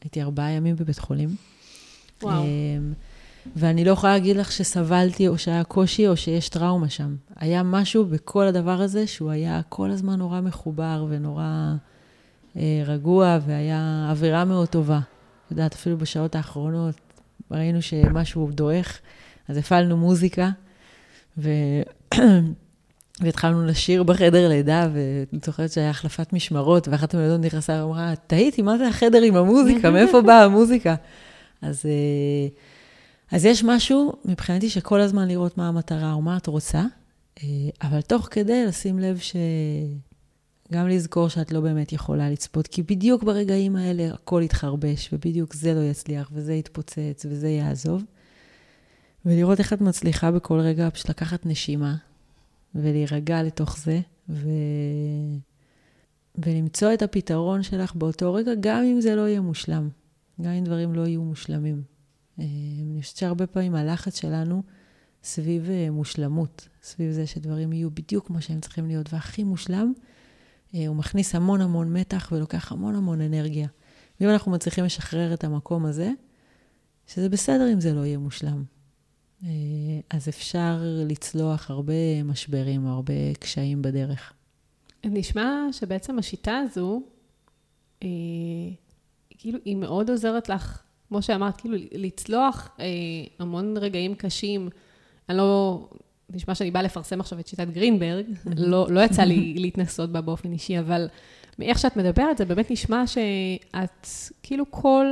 [0.00, 1.36] הייתי ארבעה ימים בבית חולים.
[2.22, 2.42] וואו.
[2.42, 2.92] אמ,
[3.56, 7.16] ואני לא יכולה להגיד לך שסבלתי או שהיה קושי או שיש טראומה שם.
[7.36, 11.74] היה משהו בכל הדבר הזה שהוא היה כל הזמן נורא מחובר ונורא
[12.56, 14.98] אה, רגוע, והיה אווירה מאוד טובה.
[14.98, 16.94] את יודעת, אפילו בשעות האחרונות
[17.50, 18.98] ראינו שמשהו דועך,
[19.48, 20.50] אז הפעלנו מוזיקה,
[21.38, 21.50] ו...
[23.20, 28.78] והתחלנו לשיר בחדר לידה, ואני זוכרת שהיה החלפת משמרות, ואחת המילדות נכנסה ואמרה, תהיתי, מה
[28.78, 29.90] זה החדר עם המוזיקה?
[29.90, 30.94] מאיפה באה המוזיקה?
[31.62, 32.48] אז, אה,
[33.32, 36.84] אז יש משהו מבחינתי שכל הזמן לראות מה המטרה או מה את רוצה,
[37.42, 37.48] אה,
[37.82, 39.36] אבל תוך כדי לשים לב ש...
[40.72, 45.74] גם לזכור שאת לא באמת יכולה לצפות, כי בדיוק ברגעים האלה הכל יתחרבש, ובדיוק זה
[45.74, 48.02] לא יצליח, וזה יתפוצץ, וזה יעזוב.
[49.26, 51.96] ולראות איך את מצליחה בכל רגע פשוט לקחת נשימה,
[52.74, 54.48] ולהירגע לתוך זה, ו...
[56.38, 59.88] ולמצוא את הפתרון שלך באותו רגע, גם אם זה לא יהיה מושלם,
[60.40, 61.91] גם אם דברים לא יהיו מושלמים.
[62.38, 62.44] אה,
[62.92, 64.62] אני חושבת שהרבה פעמים הלחץ שלנו
[65.22, 69.92] סביב אה, מושלמות, סביב זה שדברים יהיו בדיוק כמו שהם צריכים להיות, והכי מושלם,
[70.74, 73.68] אה, הוא מכניס המון המון מתח ולוקח המון המון אנרגיה.
[74.20, 76.10] ואם אנחנו מצליחים לשחרר את המקום הזה,
[77.06, 78.64] שזה בסדר אם זה לא יהיה מושלם.
[79.44, 79.48] אה,
[80.10, 84.32] אז אפשר לצלוח הרבה משברים הרבה קשיים בדרך.
[85.04, 87.02] נשמע שבעצם השיטה הזו,
[88.02, 88.08] אה,
[89.30, 92.84] כאילו, היא מאוד עוזרת לך, כמו שאמרת, כאילו, לצלוח אה,
[93.38, 94.68] המון רגעים קשים.
[95.28, 95.80] אני לא,
[96.30, 100.52] נשמע שאני באה לפרסם עכשיו את שיטת גרינברג, לא, לא יצא לי להתנסות בה באופן
[100.52, 101.08] אישי, אבל
[101.58, 104.06] מאיך שאת מדברת, זה באמת נשמע שאת
[104.42, 105.06] כאילו כל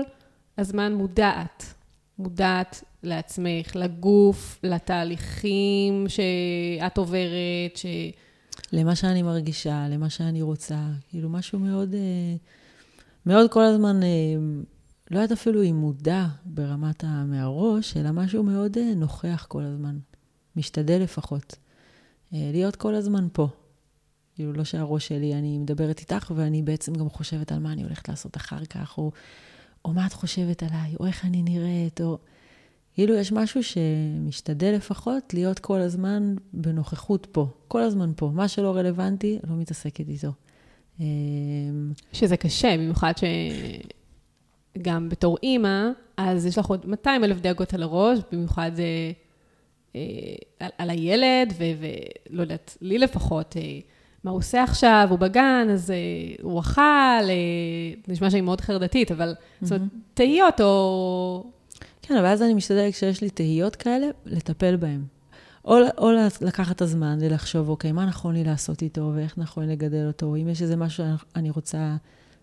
[0.59, 1.75] הזמן מודעת,
[2.19, 7.87] מודעת לעצמך, לגוף, לתהליכים שאת עוברת, ש...
[8.73, 10.79] למה שאני מרגישה, למה שאני רוצה,
[11.09, 12.37] כאילו משהו מאוד, אה,
[13.27, 14.09] מאוד כל הזמן, אה,
[15.11, 19.99] לא יודעת אפילו אם מודע ברמת המהראש, אלא משהו מאוד אה, נוכח כל הזמן.
[20.57, 21.57] משתדל לפחות.
[22.33, 23.49] להיות כל הזמן פה.
[24.35, 28.09] כאילו, לא שהראש שלי, אני מדברת איתך, ואני בעצם גם חושבת על מה אני הולכת
[28.09, 29.13] לעשות אחר כך, או,
[29.85, 32.19] או מה את חושבת עליי, או איך אני נראית, או...
[32.95, 37.47] כאילו, יש משהו שמשתדל לפחות להיות כל הזמן בנוכחות פה.
[37.69, 38.31] כל הזמן פה.
[38.35, 40.33] מה שלא רלוונטי, לא מתעסקת איתו.
[41.01, 41.05] אמ,
[42.13, 43.13] שזה קשה, במיוחד
[44.79, 49.11] שגם בתור אימא, אז יש לך עוד 200 אלף דאגות על הראש, במיוחד אה,
[49.97, 50.01] אה,
[50.61, 53.63] על, על הילד, ולא יודעת, לי לפחות, אה,
[54.25, 55.97] מה הוא עושה עכשיו, הוא בגן, אז אה,
[56.43, 59.65] הוא אכל, אה, נשמע שאני מאוד חרדתית, אבל mm-hmm.
[59.65, 61.45] זאת אומרת, תהיות או...
[62.03, 65.03] כן, אבל אז אני משתדלת, כשיש לי תהיות כאלה, לטפל בהן.
[65.65, 66.11] או, או
[66.41, 70.49] לקחת את הזמן ולחשוב, אוקיי, מה נכון לי לעשות איתו, ואיך נכון לגדל אותו, אם
[70.49, 71.05] יש איזה משהו
[71.35, 71.97] שאני רוצה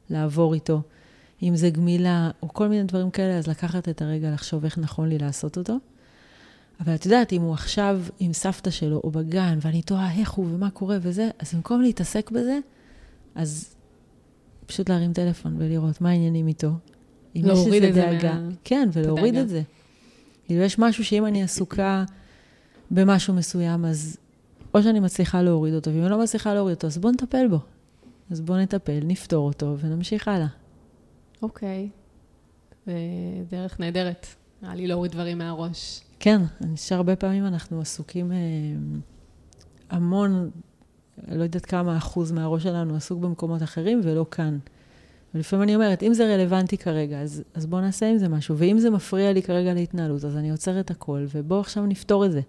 [0.10, 0.82] לעבור איתו,
[1.44, 5.10] אם זה גמילה, או כל מיני דברים כאלה, אז לקחת את הרגע לחשוב איך נכון
[5.10, 5.78] לי לעשות אותו.
[6.80, 10.46] אבל את יודעת, אם הוא עכשיו עם סבתא שלו, או בגן, ואני תוהה איך הוא
[10.54, 12.60] ומה קורה וזה, אז במקום להתעסק בזה,
[13.36, 13.76] אז
[14.66, 16.72] פשוט להרים טלפון ולראות מה העניינים איתו.
[17.36, 18.34] אם להוריד את זה דאגה.
[18.34, 18.50] מה...
[18.64, 19.62] כן, ולהוריד את זה.
[20.46, 22.04] כאילו, יש משהו שאם אני עסוקה
[22.92, 24.18] במשהו מסוים, אז
[24.74, 27.60] או שאני מצליחה להוריד אותו, ואם אני לא מצליחה להוריד אותו, אז בואו נטפל בו.
[28.32, 30.48] אז בואו נטפל, נפתור אותו ונמשיך הלאה.
[31.42, 31.90] אוקיי.
[32.86, 32.94] זה
[33.50, 34.28] דרך נהדרת,
[34.62, 36.02] נראה לי להוריד דברים מהראש.
[36.20, 38.38] כן, אני חושב שהרבה פעמים אנחנו עסוקים אה,
[39.90, 40.50] המון,
[41.28, 44.58] לא יודעת כמה אחוז מהראש שלנו עסוק במקומות אחרים ולא כאן.
[45.36, 48.58] ולפעמים אני אומרת, אם זה רלוונטי כרגע, אז, אז בואו נעשה עם זה משהו.
[48.58, 52.32] ואם זה מפריע לי כרגע להתנהלות, אז אני עוצר את הכל, ובואו עכשיו נפתור את
[52.32, 52.42] זה.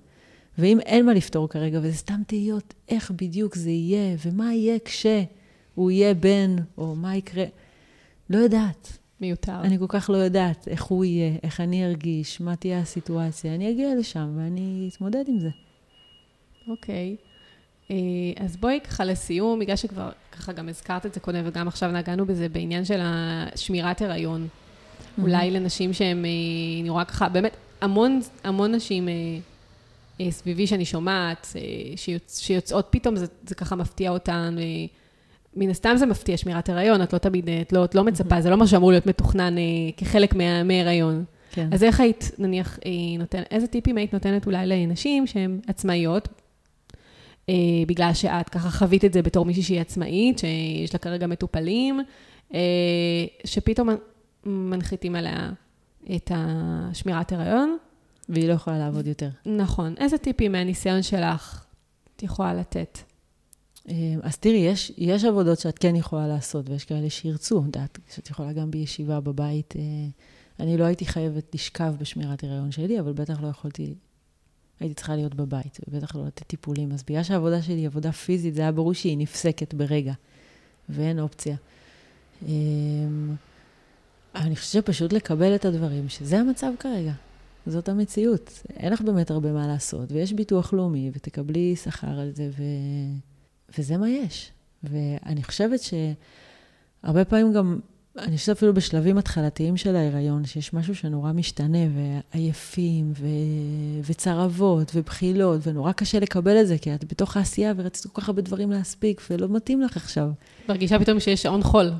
[0.58, 5.90] ואם אין מה לפתור כרגע, וזה סתם תהיות איך בדיוק זה יהיה, ומה יהיה כשהוא
[5.90, 7.44] יהיה בן, או מה יקרה,
[8.30, 8.98] לא יודעת.
[9.20, 9.60] מיותר.
[9.60, 13.54] אני כל כך לא יודעת איך הוא יהיה, איך אני ארגיש, מה תהיה הסיטואציה.
[13.54, 15.48] אני אגיע לשם ואני אתמודד עם זה.
[16.68, 17.16] אוקיי.
[17.90, 17.96] אה,
[18.36, 22.26] אז בואי ככה לסיום, בגלל שכבר ככה גם הזכרת את זה קודם וגם עכשיו נגענו
[22.26, 24.48] בזה בעניין של השמירת הריון.
[24.48, 25.22] Mm-hmm.
[25.22, 26.30] אולי לנשים שהן, אה,
[26.80, 29.08] אני רואה ככה, באמת המון, המון נשים
[30.20, 31.46] אה, סביבי שאני שומעת,
[31.96, 34.56] שיוצ, שיוצאות פתאום, זה, זה ככה מפתיע אותן.
[35.56, 38.50] מן הסתם זה מפתיע שמירת הריון, את לא תמיד, את לא, את לא מצפה, זה
[38.50, 39.54] לא מה שאמור להיות מתוכנן
[39.96, 40.34] כחלק
[40.64, 41.24] מהריון.
[41.52, 41.68] כן.
[41.72, 42.78] אז איך היית, נניח,
[43.18, 46.28] נותנת, איזה טיפים היית נותנת אולי לנשים שהן עצמאיות,
[47.48, 47.54] אה,
[47.86, 52.00] בגלל שאת ככה חווית את זה בתור מישהי שהיא עצמאית, שיש לה כרגע מטופלים,
[52.54, 52.60] אה,
[53.44, 53.88] שפתאום
[54.44, 55.50] מנחיתים עליה
[56.16, 57.76] את השמירת הריון.
[58.28, 59.28] והיא לא יכולה לעבוד יותר.
[59.46, 59.94] נכון.
[59.98, 61.64] איזה טיפים מהניסיון שלך
[62.16, 62.98] את יכולה לתת?
[63.88, 67.98] אה, אז תראי, יש, יש עבודות שאת כן יכולה לעשות, ויש כאלה שירצו, את יודעת,
[68.14, 69.74] שאת יכולה גם בישיבה בבית.
[69.76, 69.82] אה,
[70.60, 73.94] אני לא הייתי חייבת לשכב בשמירת הריון שלי, אבל בטח לא יכולתי
[74.80, 76.92] הייתי צריכה להיות בבית, ובטח לא לתת טיפולים.
[76.92, 80.12] אז בגלל שהעבודה שלי היא עבודה פיזית, זה היה ברור שהיא נפסקת ברגע,
[80.88, 81.56] ואין אופציה.
[82.46, 83.34] אמ,
[84.34, 87.12] אני חושבת שפשוט לקבל את הדברים, שזה המצב כרגע.
[87.66, 88.62] זאת המציאות.
[88.76, 92.62] אין לך באמת הרבה מה לעשות, ויש ביטוח לאומי, ותקבלי שכר על זה, ו...
[93.78, 94.52] וזה מה יש.
[94.82, 97.78] ואני חושבת שהרבה פעמים גם
[98.18, 101.78] אני חושבת אפילו בשלבים התחלתיים של ההיריון, שיש משהו שנורא משתנה,
[102.34, 103.26] ועייפים, ו...
[104.06, 108.42] וצרבות, ובחילות, ונורא קשה לקבל את זה, כי את בתוך העשייה ורצית כל כך הרבה
[108.42, 110.30] דברים להספיק, ולא מתאים לך עכשיו.
[110.68, 111.90] מרגישה פתאום שיש שעון חול.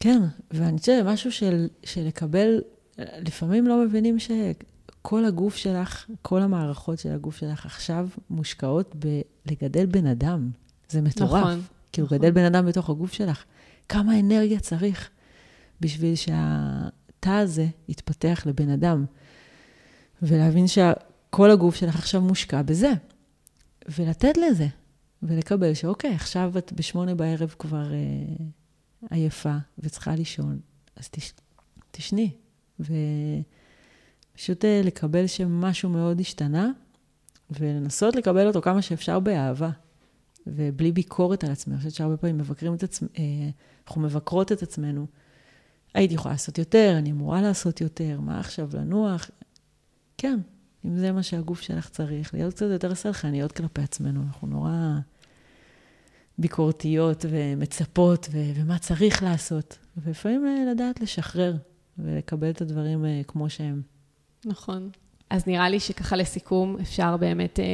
[0.00, 2.60] כן, ואני חושבת, משהו של, של לקבל,
[2.98, 10.06] לפעמים לא מבינים שכל הגוף שלך, כל המערכות של הגוף שלך עכשיו מושקעות בלגדל בן
[10.06, 10.50] אדם.
[10.88, 11.40] זה מטורף.
[11.40, 11.60] נכון.
[11.92, 12.18] כאילו, נכון.
[12.18, 13.44] גדל בן אדם בתוך הגוף שלך.
[13.88, 15.10] כמה אנרגיה צריך.
[15.80, 19.04] בשביל שהתא הזה יתפתח לבן אדם.
[20.22, 22.92] ולהבין שכל הגוף שלך עכשיו מושקע בזה.
[23.98, 24.66] ולתת לזה.
[25.24, 27.98] ולקבל שאוקיי, עכשיו את בשמונה בערב כבר אה,
[29.10, 30.58] עייפה וצריכה לישון,
[30.96, 31.32] אז תש,
[31.90, 32.30] תשני.
[32.80, 36.70] ופשוט אה, לקבל שמשהו מאוד השתנה,
[37.50, 39.70] ולנסות לקבל אותו כמה שאפשר באהבה.
[40.46, 41.74] ובלי ביקורת על עצמנו.
[41.76, 43.50] אני חושבת שהרבה פעמים מבקרים את עצמנו, אה,
[43.86, 45.06] אנחנו מבקרות את עצמנו
[45.94, 49.30] הייתי יכולה לעשות יותר, אני אמורה לעשות יותר, מה עכשיו, לנוח?
[50.18, 50.38] כן,
[50.84, 54.22] אם זה מה שהגוף שלך צריך, להיות קצת יותר סלחניות כלפי עצמנו.
[54.22, 54.70] אנחנו נורא
[56.38, 59.78] ביקורתיות ומצפות, ו- ומה צריך לעשות.
[59.96, 61.54] ולפעמים אה, לדעת לשחרר
[61.98, 63.82] ולקבל את הדברים אה, כמו שהם.
[64.44, 64.90] נכון.
[65.30, 67.64] אז נראה לי שככה לסיכום, אפשר באמת אה,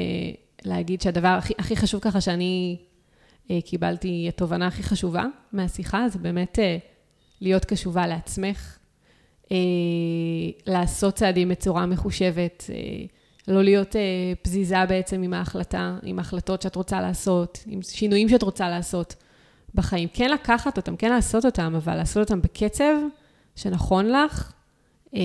[0.65, 2.77] להגיד שהדבר הכי, הכי חשוב ככה שאני
[3.51, 6.59] אה, קיבלתי, התובנה הכי חשובה מהשיחה, זה באמת...
[6.59, 6.79] אה,
[7.41, 8.79] להיות קשובה לעצמך,
[9.53, 9.57] אה,
[10.67, 13.05] לעשות צעדים בצורה מחושבת, אה,
[13.49, 18.43] לא להיות אה, פזיזה בעצם עם ההחלטה, עם ההחלטות שאת רוצה לעשות, עם שינויים שאת
[18.43, 19.15] רוצה לעשות
[19.75, 20.09] בחיים.
[20.13, 22.95] כן לקחת אותם, כן לעשות אותם, אבל לעשות אותם בקצב
[23.57, 24.53] שנכון לך,
[25.15, 25.21] אה,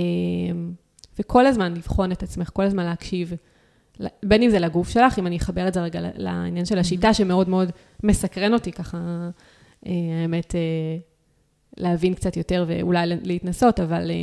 [1.20, 3.34] וכל הזמן לבחון את עצמך, כל הזמן להקשיב,
[4.24, 7.50] בין אם זה לגוף שלך, אם אני אחבר את זה רגע לעניין של השיטה, שמאוד
[7.50, 7.72] מאוד
[8.04, 8.98] מסקרן אותי ככה,
[9.88, 9.92] אה,
[10.22, 10.98] האמת, אה,
[11.78, 14.16] להבין קצת יותר ואולי להתנסות, אבל אה,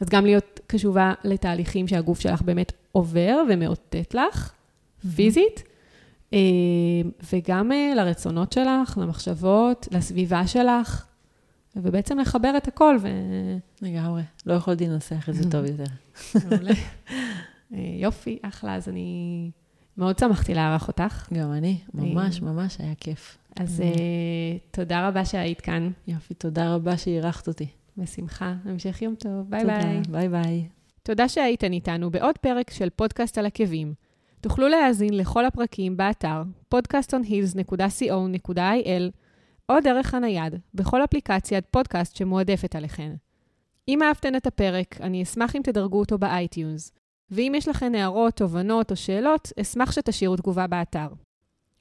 [0.00, 4.52] אז גם להיות קשובה לתהליכים שהגוף שלך באמת עובר ומאותת לך,
[5.16, 5.62] פיזית,
[7.32, 11.06] וגם לרצונות שלך, למחשבות, לסביבה שלך,
[11.76, 12.96] ובעצם לחבר את הכל.
[13.00, 13.08] ו...
[13.82, 15.84] לגמרי, לא יכולתי לנסח את זה טוב יותר.
[17.70, 19.50] יופי, אחלה, אז אני
[19.96, 21.28] מאוד שמחתי לארח אותך.
[21.32, 23.38] גם אני, ממש, ממש היה כיף.
[23.56, 23.82] אז
[24.70, 25.90] תודה רבה שהיית כאן.
[26.06, 27.66] יופי, תודה רבה שאירחת אותי.
[27.96, 28.54] בשמחה.
[28.64, 29.50] המשך יום טוב.
[29.50, 30.00] ביי ביי.
[30.10, 30.68] ביי ביי.
[31.02, 33.94] תודה שהייתן איתנו בעוד פרק של פודקאסט על עקבים.
[34.40, 36.42] תוכלו להאזין לכל הפרקים באתר
[36.74, 39.02] podcastonheels.co.il
[39.68, 43.12] או דרך הנייד, בכל אפליקציית פודקאסט שמועדפת עליכן.
[43.88, 46.92] אם אהבתן את הפרק, אני אשמח אם תדרגו אותו ב iTunes.
[47.30, 51.08] ואם יש לכן הערות, תובנות או שאלות, אשמח שתשאירו תגובה באתר.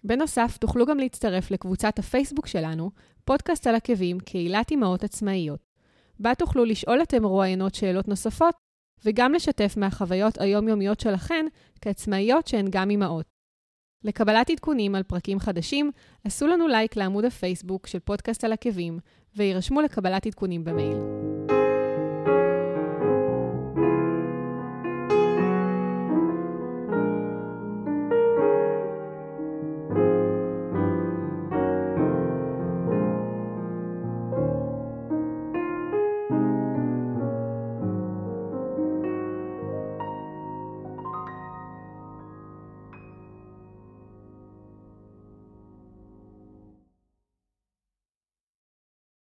[0.03, 2.91] בנוסף, תוכלו גם להצטרף לקבוצת הפייסבוק שלנו,
[3.25, 5.59] פודקאסט על עקבים, קהילת אמהות עצמאיות.
[6.19, 8.55] בה תוכלו לשאול את המרואיינות שאלות נוספות,
[9.05, 11.45] וגם לשתף מהחוויות היומיומיות שלכן
[11.81, 13.25] כעצמאיות שהן גם אמהות.
[14.03, 15.91] לקבלת עדכונים על פרקים חדשים,
[16.23, 18.99] עשו לנו לייק לעמוד הפייסבוק של פודקאסט על עקבים,
[19.35, 20.97] ויירשמו לקבלת עדכונים במייל.